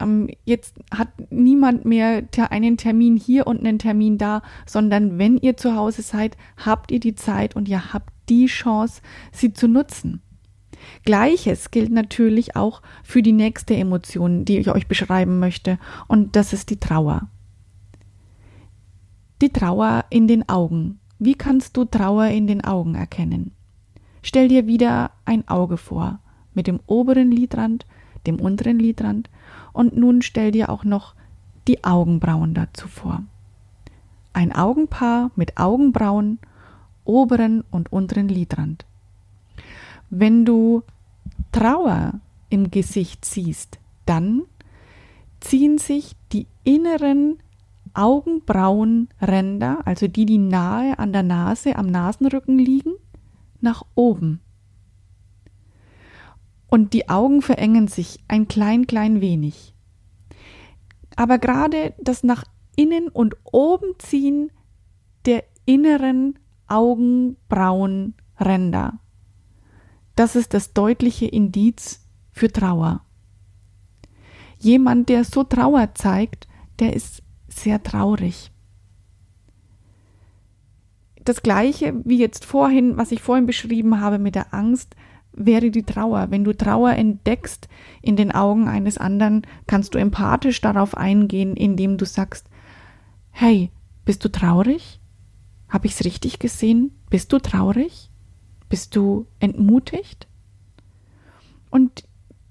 Ähm, 0.00 0.30
jetzt 0.44 0.76
hat 0.94 1.08
niemand 1.30 1.86
mehr 1.86 2.22
einen 2.50 2.76
Termin 2.76 3.16
hier 3.16 3.48
und 3.48 3.58
einen 3.58 3.80
Termin 3.80 4.16
da, 4.16 4.42
sondern 4.64 5.18
wenn 5.18 5.38
ihr 5.38 5.56
zu 5.56 5.74
Hause 5.74 6.02
seid, 6.02 6.36
habt 6.56 6.92
ihr 6.92 7.00
die 7.00 7.16
Zeit 7.16 7.56
und 7.56 7.68
ihr 7.68 7.92
habt 7.92 8.12
die 8.28 8.46
Chance, 8.46 9.02
sie 9.32 9.52
zu 9.52 9.66
nutzen. 9.66 10.22
Gleiches 11.04 11.70
gilt 11.70 11.90
natürlich 11.90 12.56
auch 12.56 12.82
für 13.02 13.22
die 13.22 13.32
nächste 13.32 13.76
Emotion, 13.76 14.44
die 14.44 14.58
ich 14.58 14.70
euch 14.70 14.86
beschreiben 14.88 15.38
möchte, 15.38 15.78
und 16.06 16.36
das 16.36 16.52
ist 16.52 16.70
die 16.70 16.80
Trauer. 16.80 17.28
Die 19.40 19.50
Trauer 19.50 20.04
in 20.10 20.26
den 20.26 20.48
Augen. 20.48 20.98
Wie 21.18 21.34
kannst 21.34 21.76
du 21.76 21.84
Trauer 21.84 22.26
in 22.26 22.46
den 22.46 22.64
Augen 22.64 22.94
erkennen? 22.94 23.52
Stell 24.22 24.48
dir 24.48 24.66
wieder 24.66 25.12
ein 25.24 25.46
Auge 25.48 25.76
vor, 25.76 26.18
mit 26.54 26.66
dem 26.66 26.80
oberen 26.86 27.30
Lidrand, 27.30 27.86
dem 28.26 28.40
unteren 28.40 28.78
Lidrand, 28.78 29.30
und 29.72 29.96
nun 29.96 30.22
stell 30.22 30.50
dir 30.50 30.70
auch 30.70 30.84
noch 30.84 31.14
die 31.68 31.84
Augenbrauen 31.84 32.54
dazu 32.54 32.88
vor. 32.88 33.22
Ein 34.32 34.52
Augenpaar 34.52 35.30
mit 35.36 35.56
Augenbrauen, 35.56 36.38
oberen 37.04 37.62
und 37.70 37.92
unteren 37.92 38.28
Lidrand. 38.28 38.84
Wenn 40.10 40.44
du 40.44 40.82
Trauer 41.52 42.20
im 42.48 42.70
Gesicht 42.70 43.24
siehst, 43.24 43.78
dann 44.06 44.42
ziehen 45.40 45.78
sich 45.78 46.16
die 46.32 46.46
inneren 46.64 47.38
Augenbrauenränder, 47.94 49.86
also 49.86 50.08
die, 50.08 50.24
die 50.24 50.38
nahe 50.38 50.98
an 50.98 51.12
der 51.12 51.22
Nase, 51.22 51.76
am 51.76 51.86
Nasenrücken 51.86 52.58
liegen, 52.58 52.94
nach 53.60 53.84
oben. 53.94 54.40
Und 56.68 56.92
die 56.92 57.08
Augen 57.08 57.40
verengen 57.42 57.88
sich 57.88 58.20
ein 58.28 58.48
klein, 58.48 58.86
klein 58.86 59.20
wenig. 59.20 59.74
Aber 61.16 61.38
gerade 61.38 61.94
das 62.00 62.22
nach 62.22 62.44
innen 62.76 63.08
und 63.08 63.34
oben 63.42 63.94
ziehen 63.98 64.52
der 65.24 65.42
inneren 65.64 66.38
Augenbrauenränder 66.68 69.00
das 70.18 70.34
ist 70.34 70.52
das 70.52 70.72
deutliche 70.72 71.26
Indiz 71.26 72.04
für 72.32 72.50
Trauer. 72.50 73.02
Jemand, 74.58 75.08
der 75.08 75.22
so 75.22 75.44
Trauer 75.44 75.94
zeigt, 75.94 76.48
der 76.80 76.94
ist 76.94 77.22
sehr 77.46 77.80
traurig. 77.80 78.50
Das 81.24 81.42
gleiche 81.42 81.94
wie 82.04 82.18
jetzt 82.18 82.44
vorhin, 82.44 82.96
was 82.96 83.12
ich 83.12 83.22
vorhin 83.22 83.46
beschrieben 83.46 84.00
habe 84.00 84.18
mit 84.18 84.34
der 84.34 84.52
Angst, 84.52 84.96
wäre 85.32 85.70
die 85.70 85.84
Trauer. 85.84 86.30
Wenn 86.30 86.42
du 86.42 86.52
Trauer 86.52 86.90
entdeckst 86.94 87.68
in 88.02 88.16
den 88.16 88.32
Augen 88.32 88.66
eines 88.66 88.98
anderen, 88.98 89.42
kannst 89.68 89.94
du 89.94 89.98
empathisch 89.98 90.60
darauf 90.60 90.96
eingehen, 90.96 91.54
indem 91.54 91.96
du 91.96 92.04
sagst, 92.04 92.48
hey, 93.30 93.70
bist 94.04 94.24
du 94.24 94.30
traurig? 94.30 95.00
Habe 95.68 95.86
ich 95.86 95.92
es 95.92 96.04
richtig 96.04 96.40
gesehen? 96.40 96.90
Bist 97.08 97.32
du 97.32 97.38
traurig? 97.38 98.07
Bist 98.68 98.94
du 98.96 99.26
entmutigt? 99.40 100.28
Und 101.70 102.04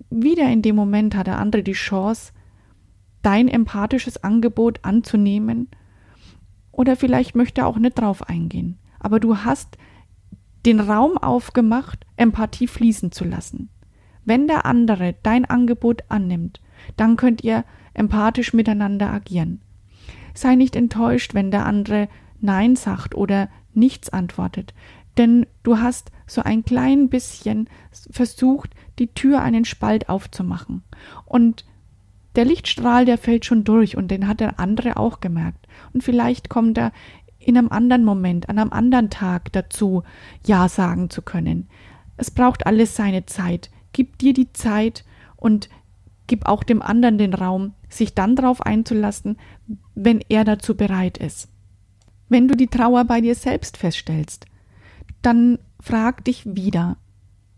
wieder 0.09 0.49
in 0.49 0.61
dem 0.61 0.75
Moment 0.75 1.15
hat 1.15 1.27
der 1.27 1.39
andere 1.39 1.63
die 1.63 1.73
Chance, 1.73 2.31
dein 3.21 3.47
empathisches 3.47 4.23
Angebot 4.23 4.79
anzunehmen. 4.83 5.69
Oder 6.71 6.95
vielleicht 6.95 7.35
möchte 7.35 7.61
er 7.61 7.67
auch 7.67 7.77
nicht 7.77 7.99
drauf 7.99 8.27
eingehen. 8.29 8.77
Aber 8.99 9.19
du 9.19 9.37
hast 9.37 9.77
den 10.65 10.79
Raum 10.79 11.17
aufgemacht, 11.17 12.05
Empathie 12.15 12.67
fließen 12.67 13.11
zu 13.11 13.23
lassen. 13.25 13.69
Wenn 14.25 14.47
der 14.47 14.65
andere 14.65 15.15
dein 15.23 15.45
Angebot 15.45 16.03
annimmt, 16.09 16.61
dann 16.97 17.15
könnt 17.15 17.43
ihr 17.43 17.63
empathisch 17.93 18.53
miteinander 18.53 19.11
agieren. 19.11 19.61
Sei 20.33 20.55
nicht 20.55 20.75
enttäuscht, 20.75 21.33
wenn 21.33 21.51
der 21.51 21.65
andere 21.65 22.09
Nein 22.39 22.75
sagt 22.75 23.15
oder 23.15 23.49
nichts 23.73 24.09
antwortet 24.09 24.73
denn 25.17 25.45
du 25.63 25.79
hast 25.79 26.11
so 26.25 26.41
ein 26.41 26.63
klein 26.63 27.09
bisschen 27.09 27.69
versucht, 28.11 28.71
die 28.99 29.07
Tür 29.07 29.41
einen 29.41 29.65
Spalt 29.65 30.09
aufzumachen. 30.09 30.83
Und 31.25 31.65
der 32.35 32.45
Lichtstrahl, 32.45 33.05
der 33.05 33.17
fällt 33.17 33.45
schon 33.45 33.63
durch 33.63 33.97
und 33.97 34.09
den 34.09 34.27
hat 34.27 34.39
der 34.39 34.59
andere 34.59 34.97
auch 34.97 35.21
gemerkt. 35.21 35.67
Und 35.93 36.03
vielleicht 36.03 36.49
kommt 36.49 36.77
er 36.77 36.91
in 37.39 37.57
einem 37.57 37.69
anderen 37.69 38.03
Moment, 38.03 38.49
an 38.49 38.59
einem 38.59 38.73
anderen 38.73 39.09
Tag 39.09 39.51
dazu, 39.53 40.03
Ja 40.45 40.69
sagen 40.69 41.09
zu 41.09 41.21
können. 41.21 41.67
Es 42.17 42.29
braucht 42.29 42.65
alles 42.65 42.95
seine 42.95 43.25
Zeit. 43.25 43.69
Gib 43.93 44.17
dir 44.19 44.33
die 44.33 44.51
Zeit 44.53 45.05
und 45.35 45.69
gib 46.27 46.45
auch 46.45 46.63
dem 46.63 46.81
anderen 46.81 47.17
den 47.17 47.33
Raum, 47.33 47.73
sich 47.89 48.13
dann 48.13 48.35
darauf 48.35 48.61
einzulassen, 48.61 49.37
wenn 49.95 50.19
er 50.27 50.43
dazu 50.43 50.75
bereit 50.75 51.17
ist. 51.17 51.47
Wenn 52.29 52.47
du 52.47 52.55
die 52.55 52.67
Trauer 52.67 53.05
bei 53.05 53.21
dir 53.21 53.35
selbst 53.35 53.77
feststellst, 53.77 54.45
dann 55.21 55.59
frag 55.79 56.25
dich 56.25 56.45
wieder, 56.45 56.97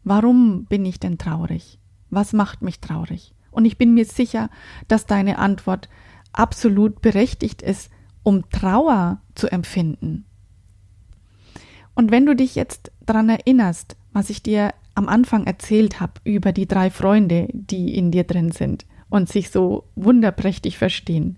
warum 0.03 0.65
bin 0.65 0.85
ich 0.85 0.99
denn 0.99 1.17
traurig? 1.17 1.79
Was 2.09 2.33
macht 2.33 2.61
mich 2.61 2.79
traurig? 2.79 3.33
Und 3.51 3.65
ich 3.65 3.77
bin 3.77 3.93
mir 3.93 4.05
sicher, 4.05 4.49
dass 4.87 5.05
deine 5.05 5.37
Antwort 5.37 5.89
absolut 6.31 7.01
berechtigt 7.01 7.61
ist, 7.61 7.89
um 8.23 8.49
Trauer 8.49 9.21
zu 9.35 9.51
empfinden. 9.51 10.25
Und 11.95 12.11
wenn 12.11 12.25
du 12.25 12.35
dich 12.35 12.55
jetzt 12.55 12.91
daran 13.05 13.29
erinnerst, 13.29 13.97
was 14.13 14.29
ich 14.29 14.41
dir 14.41 14.73
am 14.95 15.07
Anfang 15.07 15.45
erzählt 15.45 15.99
habe 15.99 16.13
über 16.23 16.51
die 16.51 16.67
drei 16.67 16.89
Freunde, 16.89 17.47
die 17.51 17.95
in 17.95 18.11
dir 18.11 18.23
drin 18.23 18.51
sind 18.51 18.85
und 19.09 19.29
sich 19.29 19.49
so 19.49 19.85
wunderprächtig 19.95 20.77
verstehen, 20.77 21.37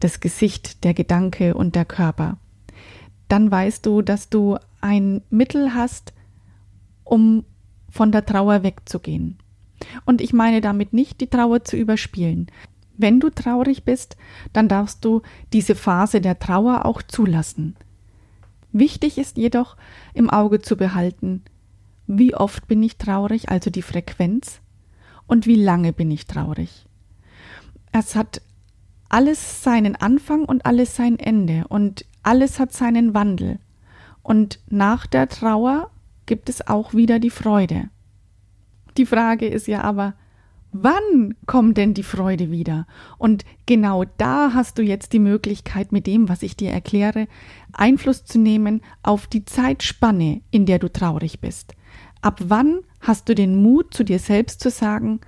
das 0.00 0.20
Gesicht, 0.20 0.84
der 0.84 0.94
Gedanke 0.94 1.54
und 1.54 1.74
der 1.74 1.84
Körper, 1.84 2.38
dann 3.28 3.50
weißt 3.50 3.84
du, 3.86 4.02
dass 4.02 4.28
du 4.28 4.58
ein 4.82 5.22
Mittel 5.30 5.74
hast, 5.74 6.12
um 7.04 7.44
von 7.88 8.12
der 8.12 8.26
Trauer 8.26 8.62
wegzugehen. 8.62 9.38
Und 10.04 10.20
ich 10.20 10.32
meine 10.32 10.60
damit 10.60 10.92
nicht, 10.92 11.20
die 11.20 11.26
Trauer 11.26 11.64
zu 11.64 11.76
überspielen. 11.76 12.46
Wenn 12.96 13.20
du 13.20 13.30
traurig 13.30 13.84
bist, 13.84 14.16
dann 14.52 14.68
darfst 14.68 15.04
du 15.04 15.22
diese 15.52 15.74
Phase 15.74 16.20
der 16.20 16.38
Trauer 16.38 16.84
auch 16.84 17.02
zulassen. 17.02 17.76
Wichtig 18.70 19.18
ist 19.18 19.36
jedoch 19.36 19.76
im 20.14 20.30
Auge 20.30 20.60
zu 20.60 20.76
behalten, 20.76 21.42
wie 22.06 22.34
oft 22.34 22.68
bin 22.68 22.82
ich 22.82 22.96
traurig, 22.96 23.48
also 23.48 23.70
die 23.70 23.82
Frequenz, 23.82 24.60
und 25.26 25.46
wie 25.46 25.56
lange 25.56 25.92
bin 25.92 26.10
ich 26.10 26.26
traurig. 26.26 26.86
Es 27.92 28.16
hat 28.16 28.42
alles 29.08 29.62
seinen 29.62 29.96
Anfang 29.96 30.44
und 30.44 30.64
alles 30.66 30.96
sein 30.96 31.18
Ende 31.18 31.64
und 31.68 32.06
alles 32.22 32.58
hat 32.58 32.72
seinen 32.72 33.14
Wandel. 33.14 33.58
Und 34.22 34.60
nach 34.68 35.06
der 35.06 35.28
Trauer 35.28 35.90
gibt 36.26 36.48
es 36.48 36.66
auch 36.66 36.94
wieder 36.94 37.18
die 37.18 37.30
Freude. 37.30 37.88
Die 38.96 39.06
Frage 39.06 39.46
ist 39.46 39.66
ja 39.66 39.82
aber, 39.82 40.14
wann 40.72 41.34
kommt 41.46 41.76
denn 41.76 41.94
die 41.94 42.02
Freude 42.02 42.50
wieder? 42.50 42.86
Und 43.18 43.44
genau 43.66 44.04
da 44.18 44.52
hast 44.54 44.78
du 44.78 44.82
jetzt 44.82 45.12
die 45.12 45.18
Möglichkeit, 45.18 45.92
mit 45.92 46.06
dem, 46.06 46.28
was 46.28 46.42
ich 46.42 46.56
dir 46.56 46.70
erkläre, 46.70 47.26
Einfluss 47.72 48.24
zu 48.24 48.38
nehmen 48.38 48.82
auf 49.02 49.26
die 49.26 49.44
Zeitspanne, 49.44 50.42
in 50.50 50.66
der 50.66 50.78
du 50.78 50.90
traurig 50.90 51.40
bist. 51.40 51.74
Ab 52.20 52.40
wann 52.44 52.80
hast 53.00 53.28
du 53.28 53.34
den 53.34 53.62
Mut, 53.62 53.92
zu 53.92 54.04
dir 54.04 54.18
selbst 54.18 54.60
zu 54.60 54.70
sagen, 54.70 55.20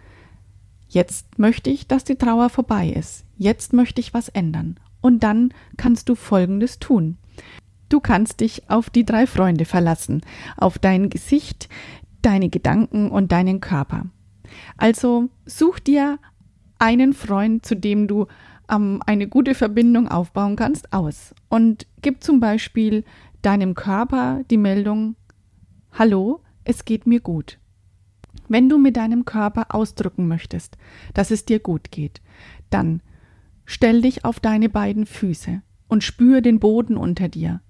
jetzt 0.89 1.39
möchte 1.39 1.71
ich, 1.71 1.89
dass 1.89 2.05
die 2.05 2.17
Trauer 2.17 2.51
vorbei 2.51 2.89
ist, 2.89 3.25
jetzt 3.37 3.73
möchte 3.73 4.01
ich 4.01 4.15
was 4.15 4.29
ändern. 4.29 4.79
Und 5.01 5.23
dann 5.23 5.53
kannst 5.77 6.09
du 6.09 6.15
Folgendes 6.15 6.79
tun. 6.79 7.19
Du 7.88 8.00
kannst 8.00 8.41
dich 8.41 8.69
auf 8.71 8.91
die 8.91 9.05
drei 9.05 9.26
Freunde 9.26 9.64
verlassen, 9.64 10.23
auf 10.57 10.79
dein 10.79 11.11
Gesicht, 11.11 11.69
deine 12.23 12.49
Gedanken 12.49 13.11
und 13.11 13.33
deinen 13.33 13.61
Körper. 13.61 14.07
Also 14.76 15.29
such 15.47 15.79
dir 15.79 16.19
einen 16.79 17.12
Freund, 17.12 17.64
zu 17.64 17.75
dem 17.75 18.09
du 18.09 18.26
ähm, 18.71 19.00
eine 19.07 19.29
gute 19.29 19.55
Verbindung 19.55 20.09
aufbauen 20.09 20.57
kannst, 20.57 20.93
aus 20.93 21.35
und 21.49 21.87
gib 22.03 22.23
zum 22.23 22.41
Beispiel 22.41 23.05
deinem 23.43 23.75
Körper 23.75 24.43
die 24.50 24.57
Meldung 24.57 25.17
Hallo, 25.93 26.41
es 26.64 26.85
geht 26.85 27.07
mir 27.07 27.21
gut. 27.21 27.59
Wenn 28.49 28.69
du 28.69 28.79
mit 28.79 28.97
deinem 28.97 29.25
Körper 29.25 29.75
ausdrücken 29.75 30.26
möchtest, 30.29 30.76
dass 31.14 31.31
es 31.31 31.45
dir 31.45 31.61
gut 31.61 31.91
geht, 31.91 32.21
dann 32.71 33.00
stell 33.64 34.03
dich 34.03 34.25
auf 34.25 34.41
deine 34.41 34.69
beiden 34.69 35.07
Füße 35.07 35.62
und 35.88 36.03
spür 36.03 36.41
den 36.41 36.59
Boden 36.59 36.97
unter 36.97 37.29
dir. 37.29 37.61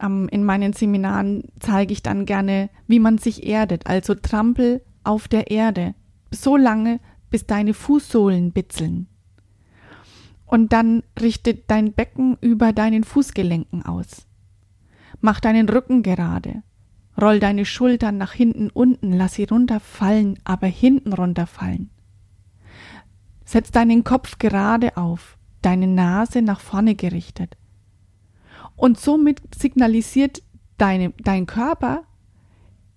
Ähm, 0.00 0.28
in 0.30 0.44
meinen 0.44 0.72
Seminaren 0.72 1.44
zeige 1.58 1.92
ich 1.92 2.02
dann 2.02 2.26
gerne, 2.26 2.70
wie 2.86 2.98
man 2.98 3.18
sich 3.18 3.46
erdet, 3.46 3.86
also 3.86 4.14
trampel 4.14 4.82
auf 5.04 5.28
der 5.28 5.50
Erde, 5.50 5.94
so 6.30 6.56
lange, 6.56 7.00
bis 7.30 7.46
deine 7.46 7.74
Fußsohlen 7.74 8.52
bitzeln. 8.52 9.06
Und 10.46 10.72
dann 10.72 11.04
richte 11.20 11.54
dein 11.54 11.92
Becken 11.92 12.36
über 12.40 12.72
deinen 12.72 13.04
Fußgelenken 13.04 13.84
aus. 13.84 14.26
Mach 15.20 15.38
deinen 15.38 15.68
Rücken 15.68 16.02
gerade. 16.02 16.62
Roll 17.20 17.38
deine 17.38 17.64
Schultern 17.64 18.16
nach 18.16 18.32
hinten 18.32 18.70
unten, 18.70 19.12
lass 19.12 19.34
sie 19.34 19.44
runterfallen, 19.44 20.38
aber 20.44 20.66
hinten 20.66 21.12
runterfallen. 21.12 21.90
Setz 23.44 23.70
deinen 23.70 24.04
Kopf 24.04 24.38
gerade 24.38 24.96
auf, 24.96 25.36
deine 25.60 25.86
Nase 25.86 26.40
nach 26.40 26.60
vorne 26.60 26.94
gerichtet. 26.94 27.56
Und 28.80 28.98
somit 28.98 29.42
signalisiert 29.54 30.42
deine, 30.78 31.12
dein 31.22 31.44
Körper 31.44 32.04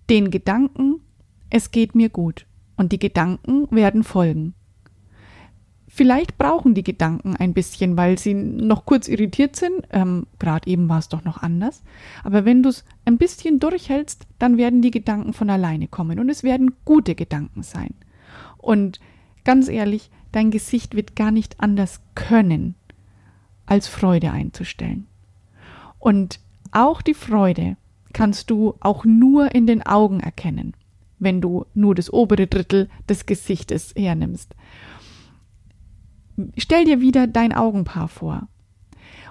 den 0.08 0.30
Gedanken, 0.30 1.02
es 1.50 1.72
geht 1.72 1.94
mir 1.94 2.08
gut. 2.08 2.46
Und 2.78 2.92
die 2.92 2.98
Gedanken 2.98 3.70
werden 3.70 4.02
folgen. 4.02 4.54
Vielleicht 5.86 6.38
brauchen 6.38 6.72
die 6.72 6.84
Gedanken 6.84 7.36
ein 7.36 7.52
bisschen, 7.52 7.98
weil 7.98 8.18
sie 8.18 8.32
noch 8.32 8.86
kurz 8.86 9.08
irritiert 9.08 9.56
sind. 9.56 9.86
Ähm, 9.90 10.26
Gerade 10.38 10.70
eben 10.70 10.88
war 10.88 11.00
es 11.00 11.10
doch 11.10 11.22
noch 11.22 11.42
anders. 11.42 11.82
Aber 12.22 12.46
wenn 12.46 12.62
du 12.62 12.70
es 12.70 12.86
ein 13.04 13.18
bisschen 13.18 13.60
durchhältst, 13.60 14.26
dann 14.38 14.56
werden 14.56 14.80
die 14.80 14.90
Gedanken 14.90 15.34
von 15.34 15.50
alleine 15.50 15.86
kommen. 15.86 16.18
Und 16.18 16.30
es 16.30 16.42
werden 16.44 16.76
gute 16.86 17.14
Gedanken 17.14 17.62
sein. 17.62 17.92
Und 18.56 19.00
ganz 19.44 19.68
ehrlich, 19.68 20.10
dein 20.32 20.50
Gesicht 20.50 20.94
wird 20.94 21.14
gar 21.14 21.30
nicht 21.30 21.60
anders 21.60 22.00
können, 22.14 22.74
als 23.66 23.86
Freude 23.86 24.30
einzustellen. 24.30 25.08
Und 26.04 26.38
auch 26.70 27.00
die 27.00 27.14
Freude 27.14 27.78
kannst 28.12 28.50
du 28.50 28.74
auch 28.80 29.06
nur 29.06 29.54
in 29.54 29.66
den 29.66 29.80
Augen 29.80 30.20
erkennen, 30.20 30.76
wenn 31.18 31.40
du 31.40 31.64
nur 31.72 31.94
das 31.94 32.12
obere 32.12 32.46
Drittel 32.46 32.90
des 33.08 33.24
Gesichtes 33.24 33.94
hernimmst. 33.96 34.54
Stell 36.58 36.84
dir 36.84 37.00
wieder 37.00 37.26
dein 37.26 37.54
Augenpaar 37.54 38.08
vor. 38.08 38.48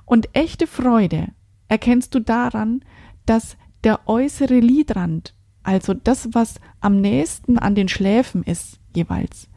Und 0.05 0.35
echte 0.35 0.65
Freude 0.65 1.27
erkennst 1.67 2.15
du 2.15 2.19
daran, 2.19 2.83
dass 3.27 3.55
der 3.83 4.09
äußere 4.09 4.59
Lidrand, 4.59 5.35
also 5.61 5.93
das, 5.93 6.29
was 6.31 6.59
am 6.81 7.01
nächsten 7.01 7.59
an 7.59 7.75
den 7.75 7.87
Schläfen 7.87 8.41
ist, 8.41 8.79
jeweils, 8.95 9.47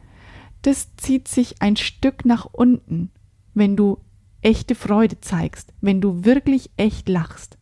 das 0.61 0.95
zieht 0.97 1.27
sich 1.27 1.63
ein 1.63 1.77
Stück 1.77 2.25
nach 2.25 2.45
unten, 2.45 3.09
wenn 3.55 3.75
du 3.75 3.97
echte 4.41 4.75
Freude 4.75 5.19
zeigst, 5.21 5.73
wenn 5.81 6.01
du 6.01 6.25
wirklich 6.25 6.69
echt 6.77 7.09
lachst. 7.09 7.57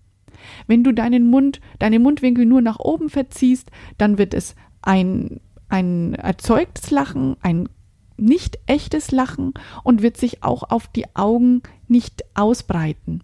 Wenn 0.68 0.84
du 0.84 0.94
deinen 0.94 1.30
Mund, 1.30 1.60
deine 1.80 2.00
Mundwinkel 2.00 2.46
nur 2.46 2.62
nach 2.62 2.80
oben 2.80 3.10
verziehst, 3.10 3.72
dann 3.98 4.18
wird 4.18 4.34
es 4.34 4.56
ein, 4.82 5.40
ein 5.70 6.14
erzeugtes 6.16 6.92
Lachen, 6.92 7.36
ein 7.42 7.70
nicht 8.18 8.60
echtes 8.66 9.12
Lachen 9.12 9.54
und 9.84 10.02
wird 10.02 10.18
sich 10.18 10.44
auch 10.44 10.64
auf 10.64 10.88
die 10.88 11.16
Augen 11.16 11.64
nicht 11.88 12.24
ausbreiten. 12.34 13.24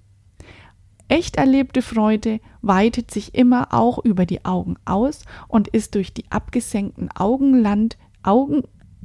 Echt 1.07 1.35
erlebte 1.35 1.81
Freude 1.81 2.39
weitet 2.61 3.11
sich 3.11 3.35
immer 3.35 3.73
auch 3.73 3.99
über 4.03 4.25
die 4.25 4.45
Augen 4.45 4.75
aus 4.85 5.23
und 5.47 5.67
ist 5.67 5.95
durch 5.95 6.13
die 6.13 6.29
abgesenkten 6.31 7.09
Augenland, 7.13 7.97
Augen, 8.23 8.63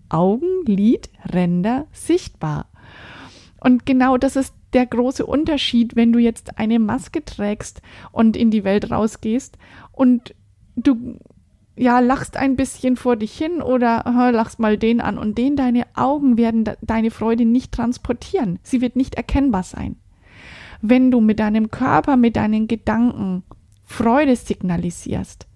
Augenlidränder 0.09 1.87
sichtbar. 1.93 2.67
Und 3.67 3.85
genau 3.85 4.17
das 4.17 4.37
ist 4.37 4.55
der 4.75 4.87
große 4.87 5.27
Unterschied, 5.27 5.97
wenn 5.97 6.13
du 6.13 6.21
jetzt 6.21 6.57
eine 6.57 6.79
Maske 6.79 7.25
trägst 7.25 7.83
und 8.13 8.37
in 8.37 8.53
die 8.53 8.63
Welt 8.63 8.93
rausgehst 8.93 9.59
und 9.91 10.37
du 10.77 11.19
ja, 11.75 11.99
lachst 11.99 12.37
ein 12.37 12.55
bisschen 12.55 12.95
vor 12.95 13.17
dich 13.17 13.37
hin 13.37 13.61
oder 13.63 14.05
hör, 14.05 14.31
lachst 14.31 14.61
mal 14.61 14.79
den 14.79 15.01
an 15.01 15.19
und 15.19 15.37
den. 15.37 15.57
Deine 15.57 15.85
Augen 15.97 16.39
werden 16.39 16.63
deine 16.81 17.11
Freude 17.11 17.45
nicht 17.45 17.73
transportieren. 17.73 18.61
Sie 18.63 18.81
wird 18.81 18.95
nicht 18.95 19.17
erkennbar 19.17 19.65
sein. 19.65 19.97
Wenn 20.81 21.11
du 21.11 21.21
mit 21.21 21.41
deinem 21.41 21.73
Körper, 21.73 22.17
mit 22.17 22.37
deinen 22.37 22.69
Gedanken 22.69 23.43
Freude 23.83 24.37
signalisierst, 24.37 25.49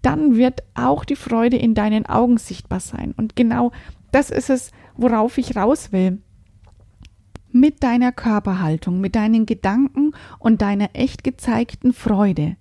dann 0.00 0.34
wird 0.34 0.62
auch 0.72 1.04
die 1.04 1.14
Freude 1.14 1.58
in 1.58 1.74
deinen 1.74 2.06
Augen 2.06 2.38
sichtbar 2.38 2.80
sein. 2.80 3.12
Und 3.18 3.36
genau 3.36 3.70
das 4.12 4.30
ist 4.30 4.48
es, 4.48 4.70
worauf 4.96 5.36
ich 5.36 5.56
raus 5.56 5.92
will. 5.92 6.22
Mit 7.52 7.82
deiner 7.82 8.12
Körperhaltung, 8.12 9.00
mit 9.00 9.16
deinen 9.16 9.44
Gedanken 9.44 10.12
und 10.38 10.62
deiner 10.62 10.90
echt 10.92 11.24
gezeigten 11.24 11.92
Freude 11.92 12.56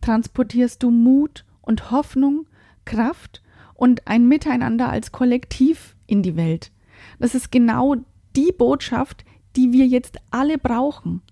transportierst 0.00 0.82
du 0.82 0.90
Mut 0.90 1.44
und 1.62 1.90
Hoffnung, 1.90 2.46
Kraft 2.84 3.42
und 3.74 4.06
ein 4.06 4.28
Miteinander 4.28 4.90
als 4.90 5.12
Kollektiv 5.12 5.96
in 6.06 6.22
die 6.22 6.36
Welt. 6.36 6.72
Das 7.18 7.34
ist 7.34 7.50
genau 7.50 7.96
die 8.36 8.52
Botschaft, 8.52 9.24
die 9.56 9.72
wir 9.72 9.86
jetzt 9.86 10.18
alle 10.30 10.58
brauchen. 10.58 11.22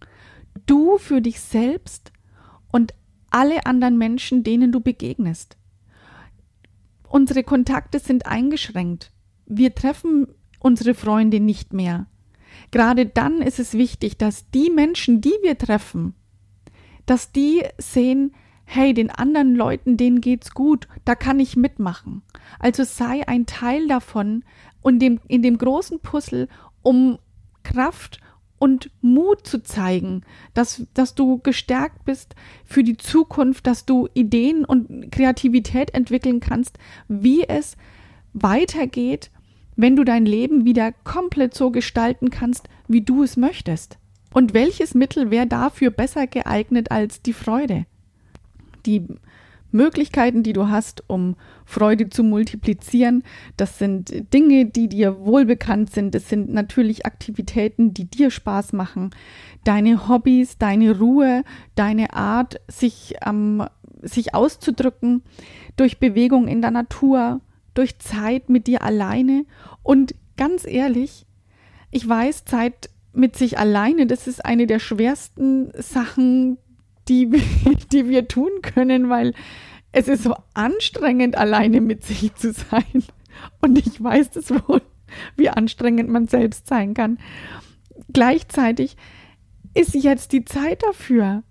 Du 0.66 0.96
für 0.98 1.20
dich 1.20 1.40
selbst 1.40 2.12
und 2.70 2.94
alle 3.30 3.66
anderen 3.66 3.98
Menschen, 3.98 4.44
denen 4.44 4.72
du 4.72 4.80
begegnest. 4.80 5.56
Unsere 7.08 7.42
Kontakte 7.42 7.98
sind 7.98 8.26
eingeschränkt. 8.26 9.12
Wir 9.46 9.74
treffen 9.74 10.28
unsere 10.60 10.94
Freunde 10.94 11.40
nicht 11.40 11.72
mehr. 11.72 12.06
Gerade 12.72 13.06
dann 13.06 13.42
ist 13.42 13.61
es 13.61 13.74
wichtig, 13.74 14.18
dass 14.18 14.50
die 14.50 14.70
Menschen, 14.70 15.20
die 15.20 15.35
wir 15.42 15.56
treffen, 15.56 16.14
dass 17.06 17.30
die 17.30 17.62
sehen, 17.78 18.35
hey, 18.64 18.94
den 18.94 19.11
anderen 19.11 19.54
Leuten, 19.54 19.96
denen 19.96 20.20
geht's 20.20 20.52
gut, 20.52 20.88
da 21.04 21.14
kann 21.14 21.38
ich 21.38 21.56
mitmachen. 21.56 22.22
Also 22.58 22.85
sei 22.85 23.28
ein 23.28 23.46
Teil 23.46 23.87
davon 23.87 24.44
und 24.80 24.98
dem, 25.00 25.20
in 25.28 25.42
dem 25.42 25.58
großen 25.58 26.00
Puzzle, 26.00 26.48
um 26.82 27.18
Kraft 27.62 28.20
und 28.58 28.90
Mut 29.02 29.46
zu 29.46 29.62
zeigen, 29.62 30.22
dass, 30.54 30.87
dass 30.94 31.14
du 31.14 31.38
gestärkt 31.38 32.04
bist 32.04 32.35
für 32.64 32.82
die 32.82 32.96
Zukunft, 32.96 33.66
dass 33.66 33.85
du 33.85 34.08
Ideen 34.14 34.64
und 34.64 35.12
Kreativität 35.12 35.92
entwickeln 35.94 36.40
kannst, 36.40 36.78
wie 37.08 37.42
es 37.42 37.76
weitergeht, 38.32 39.30
wenn 39.76 39.96
du 39.96 40.04
dein 40.04 40.26
Leben 40.26 40.64
wieder 40.64 40.92
komplett 41.04 41.54
so 41.54 41.70
gestalten 41.70 42.30
kannst, 42.30 42.68
wie 42.88 43.02
du 43.02 43.22
es 43.22 43.37
möchtest. 43.37 43.98
Und 44.32 44.54
welches 44.54 44.94
Mittel 44.94 45.30
wäre 45.30 45.46
dafür 45.46 45.90
besser 45.90 46.26
geeignet 46.26 46.90
als 46.90 47.22
die 47.22 47.35
Freude? 47.35 47.87
die 48.87 49.06
Möglichkeiten, 49.70 50.42
die 50.42 50.52
du 50.52 50.68
hast, 50.68 51.02
um 51.08 51.37
Freude 51.64 52.11
zu 52.11 52.22
multiplizieren. 52.22 53.22
Das 53.56 53.78
sind 53.78 54.32
Dinge, 54.32 54.66
die 54.66 54.88
dir 54.88 55.24
wohlbekannt 55.24 55.90
sind. 55.90 56.14
Das 56.14 56.28
sind 56.28 56.52
natürlich 56.52 57.06
Aktivitäten, 57.06 57.94
die 57.94 58.04
dir 58.04 58.30
Spaß 58.30 58.74
machen. 58.74 59.11
Deine 59.64 60.08
Hobbys, 60.08 60.58
deine 60.58 60.98
Ruhe, 60.98 61.42
deine 61.74 62.12
Art, 62.12 62.61
sich, 62.68 63.14
ähm, 63.24 63.64
sich 64.02 64.35
auszudrücken 64.35 65.22
durch 65.76 65.98
Bewegung 65.98 66.48
in 66.48 66.61
der 66.61 66.70
Natur, 66.70 67.40
durch 67.74 67.98
Zeit 67.98 68.48
mit 68.48 68.66
dir 68.66 68.82
alleine. 68.82 69.44
Und 69.82 70.14
ganz 70.37 70.66
ehrlich, 70.66 71.26
ich 71.90 72.08
weiß, 72.08 72.44
Zeit 72.44 72.90
mit 73.12 73.37
sich 73.37 73.58
alleine, 73.58 74.06
das 74.06 74.26
ist 74.26 74.44
eine 74.44 74.66
der 74.66 74.78
schwersten 74.78 75.70
Sachen, 75.74 76.58
die, 77.08 77.28
die 77.92 78.08
wir 78.08 78.28
tun 78.28 78.50
können, 78.62 79.08
weil 79.08 79.35
es 79.92 80.08
ist 80.08 80.22
so 80.22 80.35
anstrengend, 80.54 81.37
alleine 81.37 81.80
mit 81.80 82.04
sich 82.04 82.35
zu 82.35 82.52
sein. 82.52 83.04
Und 83.61 83.78
ich 83.78 84.02
weiß 84.02 84.30
das 84.30 84.50
wohl, 84.50 84.82
wie 85.37 85.50
anstrengend 85.50 86.08
man 86.08 86.26
selbst 86.26 86.66
sein 86.66 86.94
kann. 86.94 87.18
Gleichzeitig 88.12 88.96
ist 89.74 89.94
jetzt 89.94 90.32
die 90.32 90.44
Zeit 90.44 90.82
dafür. 90.82 91.42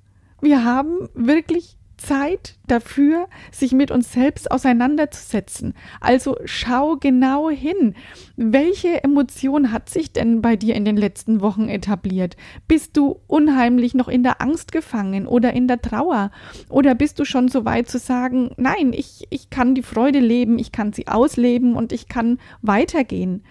Wir 0.42 0.64
haben 0.64 1.10
wirklich 1.14 1.78
Zeit 2.02 2.56
dafür, 2.68 3.28
sich 3.52 3.74
mit 3.74 3.92
uns 3.92 4.12
selbst 4.12 4.52
auseinanderzusetzen. 4.52 5.74
Also 6.00 6.38
schau 6.46 6.96
genau 6.98 7.50
hin. 7.50 7.96
Welche 8.36 9.04
Emotion 9.04 9.72
hat 9.72 9.90
sich 9.90 10.12
denn 10.12 10.42
bei 10.42 10.56
dir 10.56 10.76
in 10.76 10.86
den 10.86 10.98
letzten 10.98 11.42
Wochen 11.42 11.70
etabliert? 11.70 12.38
Bist 12.68 12.98
du 12.98 13.20
unheimlich 13.28 13.94
noch 13.94 14.08
in 14.08 14.24
der 14.24 14.42
Angst 14.42 14.72
gefangen 14.72 15.28
oder 15.28 15.54
in 15.54 15.68
der 15.68 15.82
Trauer? 15.82 16.32
Oder 16.70 16.96
bist 16.96 17.20
du 17.20 17.26
schon 17.26 17.48
so 17.48 17.66
weit 17.66 17.90
zu 17.90 18.00
sagen, 18.00 18.52
nein, 18.58 18.94
ich, 18.94 19.28
ich 19.30 19.50
kann 19.50 19.76
die 19.76 19.84
Freude 19.84 20.20
leben, 20.20 20.60
ich 20.60 20.72
kann 20.72 20.94
sie 20.94 21.08
ausleben 21.08 21.76
und 21.76 21.92
ich 21.92 22.08
kann 22.08 22.40
weitergehen? 22.62 23.44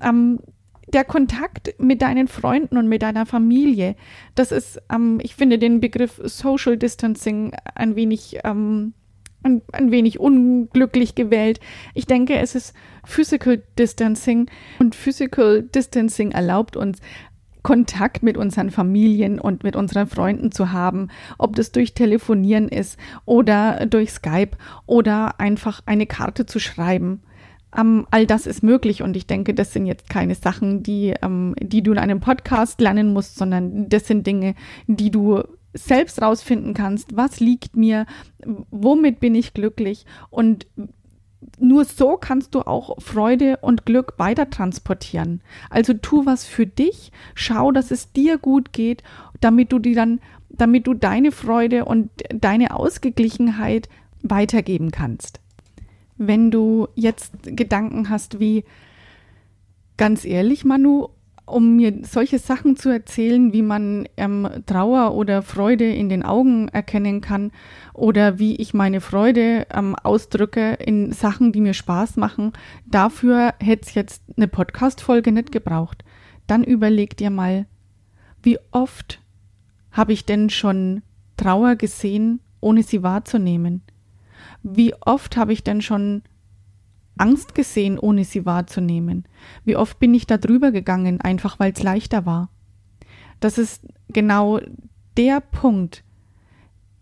Ähm, 0.00 0.38
der 0.92 1.04
Kontakt 1.04 1.74
mit 1.78 2.02
deinen 2.02 2.28
Freunden 2.28 2.78
und 2.78 2.88
mit 2.88 3.02
deiner 3.02 3.26
Familie, 3.26 3.96
das 4.34 4.52
ist, 4.52 4.80
ähm, 4.92 5.18
ich 5.22 5.34
finde 5.34 5.58
den 5.58 5.80
Begriff 5.80 6.20
Social 6.24 6.76
Distancing 6.76 7.52
ein 7.74 7.96
wenig, 7.96 8.38
ähm, 8.44 8.94
ein, 9.42 9.62
ein 9.72 9.90
wenig 9.90 10.18
unglücklich 10.18 11.14
gewählt. 11.14 11.60
Ich 11.94 12.06
denke, 12.06 12.38
es 12.38 12.54
ist 12.54 12.74
Physical 13.04 13.62
Distancing 13.78 14.50
und 14.78 14.94
Physical 14.94 15.62
Distancing 15.62 16.32
erlaubt 16.32 16.76
uns, 16.76 17.00
Kontakt 17.62 18.22
mit 18.22 18.36
unseren 18.36 18.70
Familien 18.70 19.38
und 19.38 19.62
mit 19.64 19.76
unseren 19.76 20.06
Freunden 20.06 20.52
zu 20.52 20.72
haben, 20.72 21.08
ob 21.36 21.56
das 21.56 21.72
durch 21.72 21.92
Telefonieren 21.92 22.68
ist 22.68 22.98
oder 23.26 23.84
durch 23.86 24.12
Skype 24.12 24.56
oder 24.86 25.38
einfach 25.38 25.82
eine 25.84 26.06
Karte 26.06 26.46
zu 26.46 26.60
schreiben. 26.60 27.20
Um, 27.76 28.06
all 28.10 28.26
das 28.26 28.46
ist 28.46 28.62
möglich 28.62 29.02
und 29.02 29.14
ich 29.14 29.26
denke, 29.26 29.52
das 29.52 29.74
sind 29.74 29.84
jetzt 29.84 30.08
keine 30.08 30.34
Sachen, 30.34 30.82
die, 30.82 31.14
um, 31.22 31.54
die 31.60 31.82
du 31.82 31.92
in 31.92 31.98
einem 31.98 32.20
Podcast 32.20 32.80
lernen 32.80 33.12
musst, 33.12 33.36
sondern 33.36 33.90
das 33.90 34.06
sind 34.06 34.26
Dinge, 34.26 34.54
die 34.86 35.10
du 35.10 35.42
selbst 35.74 36.22
rausfinden 36.22 36.72
kannst. 36.72 37.14
Was 37.16 37.40
liegt 37.40 37.76
mir? 37.76 38.06
Womit 38.70 39.20
bin 39.20 39.34
ich 39.34 39.52
glücklich? 39.52 40.06
Und 40.30 40.66
nur 41.58 41.84
so 41.84 42.16
kannst 42.16 42.54
du 42.54 42.62
auch 42.62 43.00
Freude 43.00 43.58
und 43.58 43.84
Glück 43.84 44.14
weiter 44.16 44.48
transportieren. 44.48 45.42
Also 45.68 45.92
tu 45.92 46.24
was 46.24 46.46
für 46.46 46.66
dich, 46.66 47.12
schau, 47.34 47.70
dass 47.70 47.90
es 47.90 48.12
dir 48.12 48.38
gut 48.38 48.72
geht, 48.72 49.02
damit 49.40 49.72
du 49.72 49.78
die 49.78 49.94
dann, 49.94 50.20
damit 50.48 50.86
du 50.86 50.94
deine 50.94 51.32
Freude 51.32 51.84
und 51.84 52.10
deine 52.34 52.74
Ausgeglichenheit 52.74 53.88
weitergeben 54.22 54.90
kannst 54.90 55.40
wenn 56.18 56.50
du 56.50 56.88
jetzt 56.94 57.32
Gedanken 57.44 58.10
hast 58.10 58.40
wie, 58.40 58.64
ganz 59.96 60.24
ehrlich, 60.24 60.64
Manu, 60.64 61.08
um 61.48 61.76
mir 61.76 62.00
solche 62.02 62.38
Sachen 62.38 62.76
zu 62.76 62.90
erzählen, 62.90 63.52
wie 63.52 63.62
man 63.62 64.08
ähm, 64.16 64.48
Trauer 64.66 65.14
oder 65.14 65.42
Freude 65.42 65.90
in 65.90 66.08
den 66.08 66.22
Augen 66.22 66.68
erkennen 66.68 67.20
kann 67.20 67.52
oder 67.94 68.38
wie 68.38 68.56
ich 68.56 68.74
meine 68.74 69.00
Freude 69.00 69.66
ähm, 69.72 69.96
ausdrücke 69.96 70.74
in 70.74 71.12
Sachen, 71.12 71.52
die 71.52 71.60
mir 71.60 71.74
Spaß 71.74 72.16
machen, 72.16 72.52
dafür 72.86 73.54
hätte 73.60 73.86
es 73.86 73.94
jetzt 73.94 74.22
eine 74.36 74.48
Podcast-Folge 74.48 75.32
nicht 75.32 75.52
gebraucht. 75.52 76.04
Dann 76.46 76.64
überleg 76.64 77.16
dir 77.16 77.30
mal, 77.30 77.66
wie 78.42 78.58
oft 78.70 79.20
habe 79.90 80.12
ich 80.12 80.24
denn 80.24 80.50
schon 80.50 81.02
Trauer 81.36 81.76
gesehen, 81.76 82.40
ohne 82.60 82.82
sie 82.82 83.02
wahrzunehmen? 83.02 83.82
Wie 84.76 84.94
oft 85.00 85.36
habe 85.36 85.52
ich 85.52 85.62
denn 85.62 85.82
schon 85.82 86.22
Angst 87.16 87.54
gesehen, 87.54 87.98
ohne 87.98 88.24
sie 88.24 88.46
wahrzunehmen? 88.46 89.24
Wie 89.64 89.76
oft 89.76 89.98
bin 89.98 90.14
ich 90.14 90.26
da 90.26 90.38
drüber 90.38 90.70
gegangen, 90.72 91.20
einfach 91.20 91.58
weil 91.58 91.72
es 91.72 91.82
leichter 91.82 92.26
war? 92.26 92.50
Das 93.40 93.58
ist 93.58 93.86
genau 94.08 94.60
der 95.16 95.40
Punkt, 95.40 96.04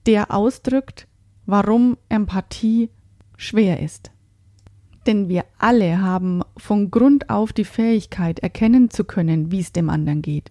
der 0.07 0.33
ausdrückt, 0.33 1.07
warum 1.45 1.97
Empathie 2.09 2.91
schwer 3.37 3.81
ist. 3.81 4.11
Denn 5.07 5.29
wir 5.29 5.45
alle 5.59 6.01
haben 6.01 6.43
von 6.57 6.91
Grund 6.91 7.31
auf 7.31 7.53
die 7.53 7.65
Fähigkeit, 7.65 8.41
erkennen 8.41 8.91
zu 8.91 9.05
können, 9.05 9.53
wie 9.53 9.61
es 9.61 9.73
dem 9.73 9.89
anderen 9.89 10.23
geht. 10.23 10.51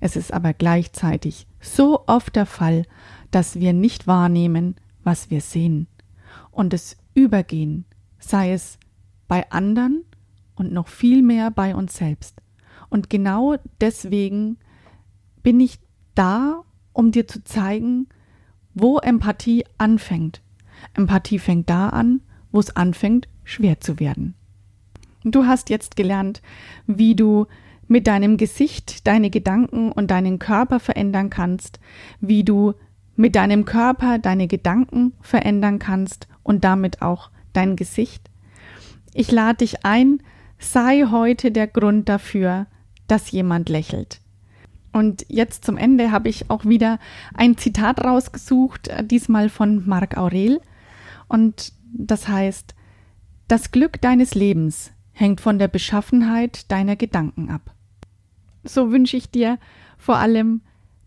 Es 0.00 0.16
ist 0.16 0.32
aber 0.32 0.52
gleichzeitig 0.52 1.46
so 1.60 2.04
oft 2.06 2.36
der 2.36 2.46
Fall, 2.46 2.84
dass 3.30 3.58
wir 3.58 3.72
nicht 3.72 4.06
wahrnehmen, 4.06 4.76
was 5.04 5.30
wir 5.30 5.40
sehen 5.40 5.88
und 6.52 6.72
das 6.72 6.96
Übergehen, 7.14 7.84
sei 8.18 8.52
es 8.52 8.78
bei 9.26 9.50
anderen 9.50 10.04
und 10.54 10.72
noch 10.72 10.88
viel 10.88 11.22
mehr 11.22 11.50
bei 11.50 11.74
uns 11.74 11.96
selbst. 11.96 12.40
Und 12.88 13.10
genau 13.10 13.56
deswegen 13.80 14.58
bin 15.42 15.58
ich 15.58 15.80
da, 16.14 16.62
um 16.92 17.10
dir 17.10 17.26
zu 17.26 17.42
zeigen, 17.42 18.06
wo 18.74 18.98
Empathie 18.98 19.64
anfängt. 19.78 20.42
Empathie 20.94 21.38
fängt 21.38 21.68
da 21.70 21.88
an, 21.88 22.20
wo 22.50 22.60
es 22.60 22.76
anfängt, 22.76 23.28
schwer 23.44 23.80
zu 23.80 23.98
werden. 23.98 24.34
Du 25.24 25.46
hast 25.46 25.70
jetzt 25.70 25.96
gelernt, 25.96 26.42
wie 26.86 27.14
du 27.14 27.46
mit 27.88 28.06
deinem 28.06 28.36
Gesicht 28.36 29.06
deine 29.06 29.30
Gedanken 29.30 29.92
und 29.92 30.10
deinen 30.10 30.38
Körper 30.38 30.80
verändern 30.80 31.30
kannst, 31.30 31.80
wie 32.20 32.44
du 32.44 32.74
mit 33.16 33.36
deinem 33.36 33.64
Körper 33.64 34.18
deine 34.18 34.48
Gedanken 34.48 35.12
verändern 35.20 35.78
kannst 35.78 36.28
und 36.42 36.64
damit 36.64 37.02
auch 37.02 37.30
dein 37.52 37.76
Gesicht. 37.76 38.30
Ich 39.14 39.30
lade 39.30 39.58
dich 39.58 39.84
ein, 39.84 40.22
sei 40.58 41.06
heute 41.10 41.50
der 41.50 41.66
Grund 41.66 42.08
dafür, 42.08 42.66
dass 43.06 43.30
jemand 43.30 43.68
lächelt. 43.68 44.20
Und 44.92 45.24
jetzt 45.28 45.64
zum 45.64 45.76
Ende 45.76 46.10
habe 46.10 46.28
ich 46.28 46.50
auch 46.50 46.64
wieder 46.64 46.98
ein 47.34 47.56
Zitat 47.56 48.04
rausgesucht, 48.04 48.88
äh, 48.88 49.04
diesmal 49.04 49.48
von 49.48 49.86
Marc 49.86 50.16
Aurel. 50.16 50.60
Und 51.28 51.72
das 51.92 52.28
heißt, 52.28 52.74
das 53.48 53.70
Glück 53.70 54.00
deines 54.00 54.34
Lebens 54.34 54.92
hängt 55.12 55.40
von 55.40 55.58
der 55.58 55.68
Beschaffenheit 55.68 56.70
deiner 56.70 56.96
Gedanken 56.96 57.50
ab. 57.50 57.74
So 58.64 58.92
wünsche 58.92 59.16
ich 59.16 59.30
dir 59.30 59.58
vor 59.98 60.16
allem 60.16 60.62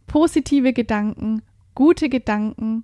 positive 0.08 0.74
Gedanken, 0.74 1.42
gute 1.74 2.10
Gedanken, 2.10 2.84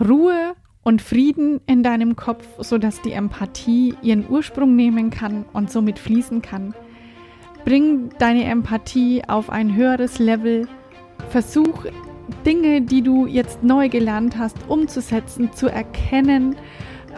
Ruhe 0.00 0.54
und 0.84 1.02
Frieden 1.02 1.60
in 1.66 1.82
deinem 1.82 2.14
Kopf, 2.14 2.46
sodass 2.58 3.00
die 3.02 3.12
Empathie 3.12 3.94
ihren 4.02 4.28
Ursprung 4.28 4.76
nehmen 4.76 5.10
kann 5.10 5.46
und 5.52 5.70
somit 5.70 5.98
fließen 5.98 6.42
kann. 6.42 6.74
Bring 7.64 8.10
deine 8.18 8.44
Empathie 8.44 9.22
auf 9.26 9.48
ein 9.50 9.74
höheres 9.74 10.18
Level. 10.18 10.68
Versuch 11.30 11.86
Dinge, 12.44 12.82
die 12.82 13.02
du 13.02 13.26
jetzt 13.26 13.62
neu 13.62 13.88
gelernt 13.88 14.36
hast, 14.38 14.56
umzusetzen, 14.68 15.52
zu 15.52 15.68
erkennen. 15.68 16.56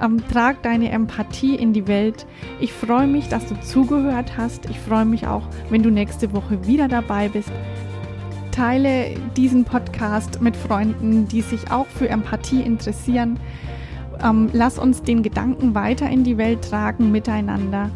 Ähm, 0.01 0.23
trag 0.31 0.63
deine 0.63 0.91
Empathie 0.91 1.57
in 1.57 1.73
die 1.73 1.89
Welt. 1.89 2.27
Ich 2.61 2.73
freue 2.73 3.07
mich, 3.07 3.29
dass 3.29 3.47
du 3.47 3.59
zugehört 3.61 4.37
hast. 4.37 4.69
Ich 4.71 4.79
freue 4.79 5.05
mich 5.05 5.27
auch, 5.27 5.49
wenn 5.71 5.83
du 5.83 5.91
nächste 5.91 6.33
Woche 6.33 6.67
wieder 6.67 6.87
dabei 6.87 7.29
bist. 7.29 7.51
Teile 8.57 9.15
diesen 9.37 9.65
Podcast 9.65 10.41
mit 10.41 10.57
Freunden, 10.57 11.29
die 11.29 11.43
sich 11.43 11.71
auch 11.71 11.87
für 11.87 12.09
Empathie 12.09 12.63
interessieren. 12.63 13.39
Ähm, 14.25 14.49
lass 14.55 14.79
uns 14.79 15.03
den 15.03 15.23
Gedanken 15.23 15.75
weiter 15.75 16.09
in 16.09 16.25
die 16.25 16.39
Welt 16.39 16.63
tragen 16.63 17.13
miteinander. 17.13 17.91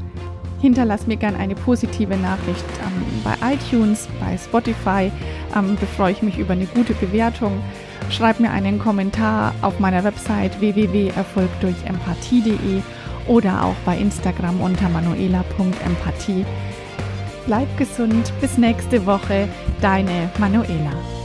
Hinterlass 0.61 1.07
mir 1.07 1.17
gerne 1.17 1.39
eine 1.39 1.55
positive 1.55 2.15
Nachricht 2.15 2.67
ähm, 2.85 3.07
bei 3.25 3.33
iTunes, 3.55 4.07
bei 4.21 4.37
Spotify. 4.37 5.11
Ähm, 5.57 5.79
da 5.81 5.87
freue 5.97 6.13
ich 6.13 6.21
mich 6.21 6.39
über 6.39 6.53
eine 6.53 6.67
gute 6.67 6.93
Bewertung. 6.93 7.63
Schreib 8.11 8.39
mir 8.39 8.51
einen 8.51 8.79
Kommentar 8.79 9.55
auf 9.63 9.81
meiner 9.81 10.05
Website 10.05 10.61
www.erfolgdurchempathie.de 10.61 12.83
oder 13.29 13.65
auch 13.65 13.77
bei 13.87 13.97
Instagram 13.97 14.61
unter 14.61 14.91
manuela.empathie. 14.91 16.45
Bleib 17.47 17.79
gesund, 17.79 18.31
bis 18.43 18.59
nächste 18.59 19.07
Woche, 19.07 19.49
deine 19.81 20.31
Manuela. 20.39 21.20